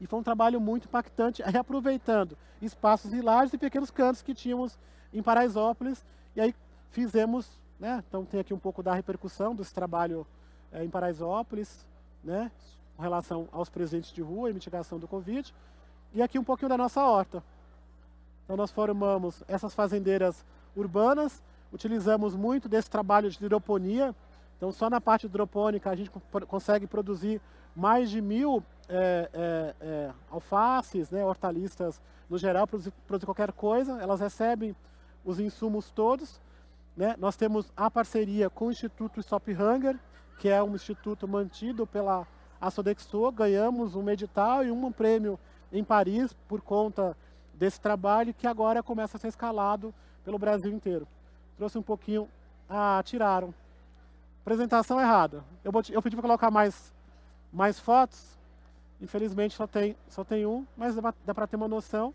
E 0.00 0.06
foi 0.06 0.18
um 0.18 0.22
trabalho 0.22 0.60
muito 0.60 0.86
impactante, 0.86 1.42
reaproveitando 1.42 2.36
espaços 2.60 3.12
e 3.12 3.20
lajes 3.20 3.54
e 3.54 3.58
pequenos 3.58 3.90
cantos 3.90 4.22
que 4.22 4.34
tínhamos 4.34 4.78
em 5.12 5.22
Paraisópolis. 5.22 6.04
E 6.34 6.40
aí 6.40 6.54
fizemos, 6.90 7.60
né? 7.80 8.02
Então 8.06 8.24
tem 8.24 8.40
aqui 8.40 8.52
um 8.52 8.58
pouco 8.58 8.82
da 8.82 8.94
repercussão 8.94 9.54
desse 9.54 9.72
trabalho 9.72 10.26
é, 10.76 10.84
em 10.84 10.90
Paraisópolis, 10.90 11.86
né? 12.22 12.50
Com 12.96 13.02
relação 13.02 13.48
aos 13.50 13.68
presentes 13.68 14.12
de 14.12 14.20
rua 14.20 14.50
e 14.50 14.52
mitigação 14.52 14.98
do 14.98 15.08
Covid. 15.08 15.54
E 16.14 16.22
aqui 16.22 16.38
um 16.38 16.44
pouquinho 16.44 16.68
da 16.68 16.78
nossa 16.78 17.02
horta. 17.02 17.42
Então 18.44 18.56
nós 18.56 18.70
formamos 18.70 19.42
essas 19.48 19.74
fazendeiras 19.74 20.44
urbanas, 20.76 21.42
utilizamos 21.72 22.34
muito 22.34 22.68
desse 22.68 22.88
trabalho 22.90 23.30
de 23.30 23.36
hidroponia. 23.36 24.14
Então 24.56 24.70
só 24.70 24.88
na 24.88 25.00
parte 25.00 25.26
hidropônica 25.26 25.90
a 25.90 25.96
gente 25.96 26.10
consegue 26.46 26.86
produzir 26.86 27.40
mais 27.74 28.10
de 28.10 28.20
mil 28.20 28.62
é, 28.88 29.30
é, 29.32 29.74
é, 29.80 30.10
alfaces, 30.30 31.10
né, 31.10 31.24
hortaliças 31.24 32.00
no 32.30 32.38
geral, 32.38 32.66
produzir, 32.66 32.92
produzir 33.06 33.26
qualquer 33.26 33.52
coisa. 33.52 34.00
Elas 34.00 34.20
recebem 34.20 34.76
os 35.24 35.40
insumos 35.40 35.90
todos. 35.90 36.40
Né? 36.96 37.14
Nós 37.18 37.36
temos 37.36 37.70
a 37.76 37.90
parceria 37.90 38.48
com 38.48 38.68
o 38.68 38.70
Instituto 38.70 39.20
Stop 39.20 39.52
Hunger, 39.52 39.98
que 40.38 40.48
é 40.48 40.62
um 40.62 40.74
instituto 40.74 41.26
mantido 41.26 41.86
pela 41.86 42.26
Sodexo, 42.70 43.30
ganhamos 43.32 43.94
um 43.94 44.08
edital 44.10 44.64
e 44.64 44.70
um 44.70 44.90
prêmio 44.90 45.38
em 45.72 45.84
Paris 45.84 46.32
por 46.48 46.60
conta 46.60 47.16
desse 47.54 47.80
trabalho 47.80 48.34
que 48.34 48.46
agora 48.46 48.82
começa 48.82 49.16
a 49.16 49.20
ser 49.20 49.28
escalado 49.28 49.94
pelo 50.24 50.38
Brasil 50.38 50.72
inteiro. 50.72 51.06
Trouxe 51.56 51.78
um 51.78 51.82
pouquinho... 51.82 52.28
Ah, 52.68 53.00
tiraram. 53.04 53.54
Apresentação 54.42 55.00
errada. 55.00 55.44
Eu, 55.62 55.72
eu 55.90 56.02
pedi 56.02 56.16
para 56.16 56.22
colocar 56.22 56.50
mais, 56.50 56.92
mais 57.52 57.78
fotos. 57.78 58.36
Infelizmente 59.00 59.54
só 59.54 59.66
tem, 59.66 59.96
só 60.08 60.24
tem 60.24 60.44
um, 60.46 60.66
mas 60.76 60.96
dá, 60.96 61.14
dá 61.24 61.34
para 61.34 61.46
ter 61.46 61.56
uma 61.56 61.68
noção 61.68 62.12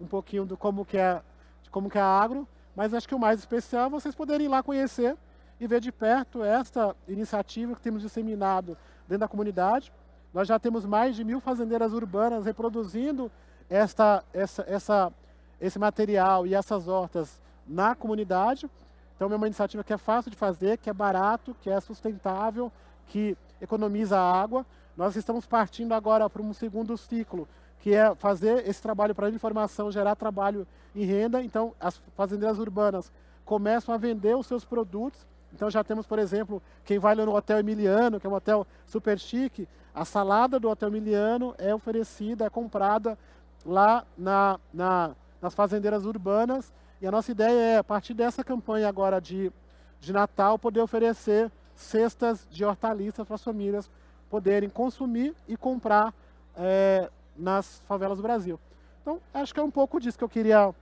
um 0.00 0.06
pouquinho 0.06 0.46
do 0.46 0.56
como 0.56 0.84
que 0.84 0.96
é, 0.96 1.20
de 1.62 1.70
como 1.70 1.90
que 1.90 1.98
é 1.98 2.00
a 2.00 2.06
agro. 2.06 2.48
Mas 2.74 2.94
acho 2.94 3.06
que 3.06 3.14
o 3.14 3.18
mais 3.18 3.38
especial 3.40 3.86
é 3.86 3.90
vocês 3.90 4.14
poderem 4.14 4.46
ir 4.46 4.48
lá 4.48 4.62
conhecer 4.62 5.16
e 5.60 5.66
ver 5.66 5.80
de 5.80 5.90
perto 5.90 6.44
esta 6.44 6.94
iniciativa 7.08 7.74
que 7.74 7.80
temos 7.80 8.02
disseminado 8.02 8.76
dentro 9.08 9.20
da 9.20 9.28
comunidade. 9.28 9.92
Nós 10.32 10.46
já 10.48 10.58
temos 10.58 10.84
mais 10.84 11.16
de 11.16 11.24
mil 11.24 11.40
fazendeiras 11.40 11.92
urbanas 11.92 12.44
reproduzindo 12.44 13.30
esta, 13.70 14.22
essa, 14.32 14.64
essa, 14.68 15.12
esse 15.60 15.78
material 15.78 16.46
e 16.46 16.54
essas 16.54 16.88
hortas 16.88 17.40
na 17.66 17.94
comunidade. 17.94 18.70
Então 19.14 19.32
é 19.32 19.36
uma 19.36 19.46
iniciativa 19.46 19.82
que 19.82 19.92
é 19.92 19.98
fácil 19.98 20.30
de 20.30 20.36
fazer, 20.36 20.76
que 20.76 20.90
é 20.90 20.92
barato, 20.92 21.56
que 21.62 21.70
é 21.70 21.80
sustentável, 21.80 22.70
que 23.06 23.36
economiza 23.60 24.18
água. 24.18 24.66
Nós 24.96 25.16
estamos 25.16 25.46
partindo 25.46 25.92
agora 25.92 26.28
para 26.28 26.42
um 26.42 26.52
segundo 26.52 26.96
ciclo, 26.98 27.48
que 27.80 27.94
é 27.94 28.14
fazer 28.14 28.68
esse 28.68 28.82
trabalho 28.82 29.14
para 29.14 29.30
informação, 29.30 29.90
gerar 29.90 30.16
trabalho 30.16 30.66
e 30.94 31.04
renda. 31.04 31.42
Então 31.42 31.74
as 31.80 31.96
fazendeiras 32.14 32.58
urbanas 32.58 33.10
começam 33.44 33.94
a 33.94 33.98
vender 33.98 34.36
os 34.36 34.46
seus 34.46 34.64
produtos 34.64 35.26
então 35.56 35.70
já 35.70 35.82
temos, 35.82 36.06
por 36.06 36.18
exemplo, 36.18 36.62
quem 36.84 36.98
vai 36.98 37.14
no 37.14 37.34
Hotel 37.34 37.58
Emiliano, 37.58 38.20
que 38.20 38.26
é 38.26 38.30
um 38.30 38.34
hotel 38.34 38.66
super 38.86 39.18
chique, 39.18 39.66
a 39.94 40.04
salada 40.04 40.60
do 40.60 40.68
Hotel 40.68 40.90
Emiliano 40.90 41.54
é 41.56 41.74
oferecida, 41.74 42.44
é 42.44 42.50
comprada 42.50 43.18
lá 43.64 44.04
na, 44.18 44.60
na, 44.70 45.16
nas 45.40 45.54
fazendeiras 45.54 46.04
urbanas. 46.04 46.70
E 47.00 47.06
a 47.06 47.10
nossa 47.10 47.30
ideia 47.30 47.58
é, 47.58 47.78
a 47.78 47.84
partir 47.84 48.12
dessa 48.12 48.44
campanha 48.44 48.86
agora 48.86 49.18
de, 49.18 49.50
de 49.98 50.12
Natal, 50.12 50.58
poder 50.58 50.82
oferecer 50.82 51.50
cestas 51.74 52.46
de 52.50 52.62
hortaliças 52.62 53.26
para 53.26 53.36
as 53.36 53.42
famílias 53.42 53.90
poderem 54.28 54.68
consumir 54.68 55.34
e 55.48 55.56
comprar 55.56 56.12
é, 56.54 57.08
nas 57.34 57.80
favelas 57.86 58.18
do 58.18 58.22
Brasil. 58.22 58.60
Então, 59.00 59.18
acho 59.32 59.54
que 59.54 59.60
é 59.60 59.62
um 59.62 59.70
pouco 59.70 59.98
disso 59.98 60.18
que 60.18 60.24
eu 60.24 60.28
queria 60.28 60.74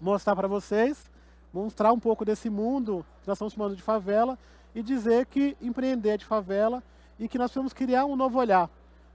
mostrar 0.00 0.34
para 0.34 0.48
vocês 0.48 1.09
mostrar 1.52 1.92
um 1.92 1.98
pouco 1.98 2.24
desse 2.24 2.48
mundo 2.48 3.04
que 3.22 3.28
nós 3.28 3.36
estamos 3.36 3.54
chamando 3.54 3.76
de 3.76 3.82
favela 3.82 4.38
e 4.74 4.82
dizer 4.82 5.26
que 5.26 5.56
empreender 5.60 6.10
é 6.10 6.16
de 6.16 6.24
favela 6.24 6.82
e 7.18 7.28
que 7.28 7.38
nós 7.38 7.52
temos 7.52 7.72
criar 7.72 8.04
um 8.06 8.16
novo 8.16 8.38
olhar, 8.38 8.70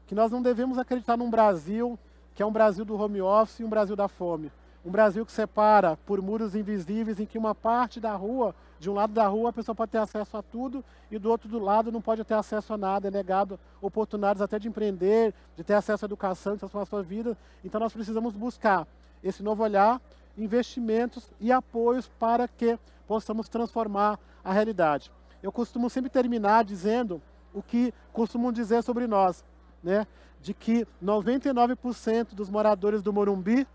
que 0.05 0.13
nós 0.13 0.31
não 0.31 0.41
devemos 0.41 0.77
acreditar 0.77 1.17
num 1.17 1.29
Brasil 1.29 1.97
que 2.35 2.43
é 2.43 2.45
um 2.45 2.51
Brasil 2.51 2.83
do 2.83 3.01
home 3.01 3.21
office 3.21 3.61
e 3.61 3.63
um 3.63 3.69
Brasil 3.69 3.95
da 3.95 4.09
fome. 4.09 4.51
Um 4.85 4.91
Brasil 4.91 5.25
que 5.25 5.31
separa 5.31 5.97
por 6.05 6.21
muros 6.21 6.53
invisíveis 6.53 7.19
em 7.19 7.25
que 7.25 7.37
uma 7.37 7.55
parte 7.55 7.99
da 7.99 8.13
rua, 8.13 8.53
de 8.77 8.89
um 8.89 8.93
lado 8.93 9.13
da 9.13 9.25
rua 9.25 9.49
a 9.49 9.53
pessoa 9.53 9.73
pode 9.73 9.93
ter 9.93 9.97
acesso 9.97 10.35
a 10.37 10.43
tudo 10.43 10.83
e 11.09 11.17
do 11.17 11.31
outro 11.31 11.47
do 11.47 11.57
lado 11.57 11.91
não 11.91 12.01
pode 12.01 12.23
ter 12.25 12.35
acesso 12.35 12.73
a 12.73 12.77
nada, 12.77 13.07
é 13.07 13.11
negado 13.11 13.57
oportunidades 13.81 14.41
até 14.41 14.59
de 14.59 14.67
empreender, 14.67 15.33
de 15.55 15.63
ter 15.63 15.73
acesso 15.73 16.05
à 16.05 16.07
educação, 16.07 16.53
de 16.53 16.59
transformar 16.59 16.83
a 16.83 16.85
sua 16.85 17.01
vida. 17.01 17.37
Então 17.63 17.79
nós 17.79 17.93
precisamos 17.93 18.35
buscar 18.35 18.85
esse 19.23 19.41
novo 19.41 19.63
olhar 19.63 19.99
investimentos 20.37 21.31
e 21.39 21.51
apoios 21.51 22.07
para 22.19 22.47
que 22.47 22.77
possamos 23.07 23.47
transformar 23.47 24.19
a 24.43 24.51
realidade. 24.51 25.11
Eu 25.41 25.51
costumo 25.51 25.89
sempre 25.89 26.09
terminar 26.09 26.63
dizendo 26.63 27.21
o 27.53 27.61
que 27.61 27.93
costumam 28.11 28.51
dizer 28.51 28.83
sobre 28.83 29.07
nós, 29.07 29.43
né? 29.83 30.05
de 30.41 30.53
que 30.53 30.87
99% 31.03 32.35
dos 32.35 32.49
moradores 32.49 33.01
do 33.01 33.11
Morumbi 33.11 33.67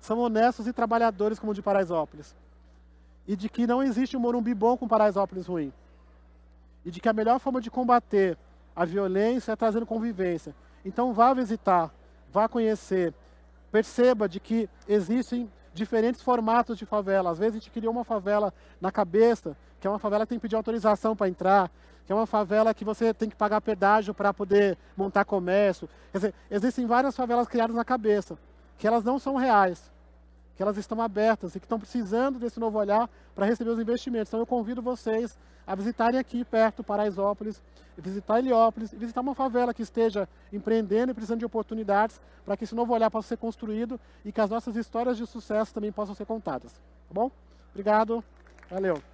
são 0.00 0.18
honestos 0.18 0.66
e 0.66 0.72
trabalhadores 0.72 1.38
como 1.38 1.52
o 1.52 1.54
de 1.54 1.60
Paraisópolis. 1.60 2.34
E 3.26 3.36
de 3.36 3.48
que 3.48 3.66
não 3.66 3.82
existe 3.82 4.16
um 4.16 4.20
Morumbi 4.20 4.54
bom 4.54 4.76
com 4.76 4.88
Paraisópolis 4.88 5.46
ruim. 5.46 5.72
E 6.84 6.90
de 6.90 7.00
que 7.00 7.08
a 7.08 7.12
melhor 7.12 7.38
forma 7.38 7.60
de 7.60 7.70
combater 7.70 8.38
a 8.74 8.84
violência 8.84 9.52
é 9.52 9.56
trazendo 9.56 9.86
convivência. 9.86 10.54
Então 10.84 11.12
vá 11.12 11.32
visitar, 11.32 11.92
vá 12.32 12.48
conhecer, 12.48 13.14
perceba 13.70 14.28
de 14.28 14.40
que 14.40 14.68
existem 14.88 15.50
diferentes 15.74 16.22
formatos 16.22 16.78
de 16.78 16.86
favela. 16.86 17.30
Às 17.30 17.38
vezes 17.38 17.56
a 17.56 17.58
gente 17.58 17.70
criou 17.70 17.92
uma 17.92 18.04
favela 18.04 18.54
na 18.80 18.90
cabeça, 18.92 19.56
que 19.80 19.86
é 19.86 19.90
uma 19.90 19.98
favela 19.98 20.24
que 20.24 20.30
tem 20.30 20.38
que 20.38 20.42
pedir 20.42 20.56
autorização 20.56 21.14
para 21.14 21.28
entrar, 21.28 21.70
que 22.06 22.12
é 22.12 22.14
uma 22.14 22.26
favela 22.26 22.72
que 22.72 22.84
você 22.84 23.12
tem 23.12 23.28
que 23.28 23.36
pagar 23.36 23.60
pedágio 23.60 24.14
para 24.14 24.32
poder 24.32 24.78
montar 24.96 25.24
comércio. 25.24 25.88
Quer 26.12 26.18
dizer, 26.18 26.34
existem 26.50 26.86
várias 26.86 27.16
favelas 27.16 27.48
criadas 27.48 27.74
na 27.74 27.84
cabeça, 27.84 28.38
que 28.78 28.86
elas 28.86 29.04
não 29.04 29.18
são 29.18 29.36
reais, 29.36 29.90
que 30.56 30.62
elas 30.62 30.76
estão 30.76 31.00
abertas 31.00 31.54
e 31.54 31.60
que 31.60 31.66
estão 31.66 31.78
precisando 31.78 32.38
desse 32.38 32.60
novo 32.60 32.78
olhar 32.78 33.08
para 33.34 33.46
receber 33.46 33.70
os 33.70 33.78
investimentos. 33.78 34.28
Então 34.28 34.40
eu 34.40 34.46
convido 34.46 34.80
vocês 34.80 35.38
a 35.66 35.74
visitarem 35.74 36.18
aqui 36.18 36.44
perto, 36.44 36.84
Paraisópolis, 36.84 37.62
visitar 37.96 38.38
Heliópolis, 38.38 38.92
visitar 38.92 39.20
uma 39.20 39.34
favela 39.34 39.72
que 39.72 39.82
esteja 39.82 40.28
empreendendo 40.52 41.12
e 41.12 41.14
precisando 41.14 41.38
de 41.38 41.44
oportunidades 41.44 42.20
para 42.44 42.56
que 42.56 42.64
esse 42.64 42.74
novo 42.74 42.92
olhar 42.92 43.10
possa 43.10 43.28
ser 43.28 43.36
construído 43.36 43.98
e 44.24 44.32
que 44.32 44.40
as 44.40 44.50
nossas 44.50 44.76
histórias 44.76 45.16
de 45.16 45.26
sucesso 45.26 45.72
também 45.72 45.92
possam 45.92 46.14
ser 46.14 46.26
contadas. 46.26 46.72
Tá 46.72 47.14
bom? 47.14 47.30
Obrigado. 47.72 48.22
Valeu. 48.70 49.13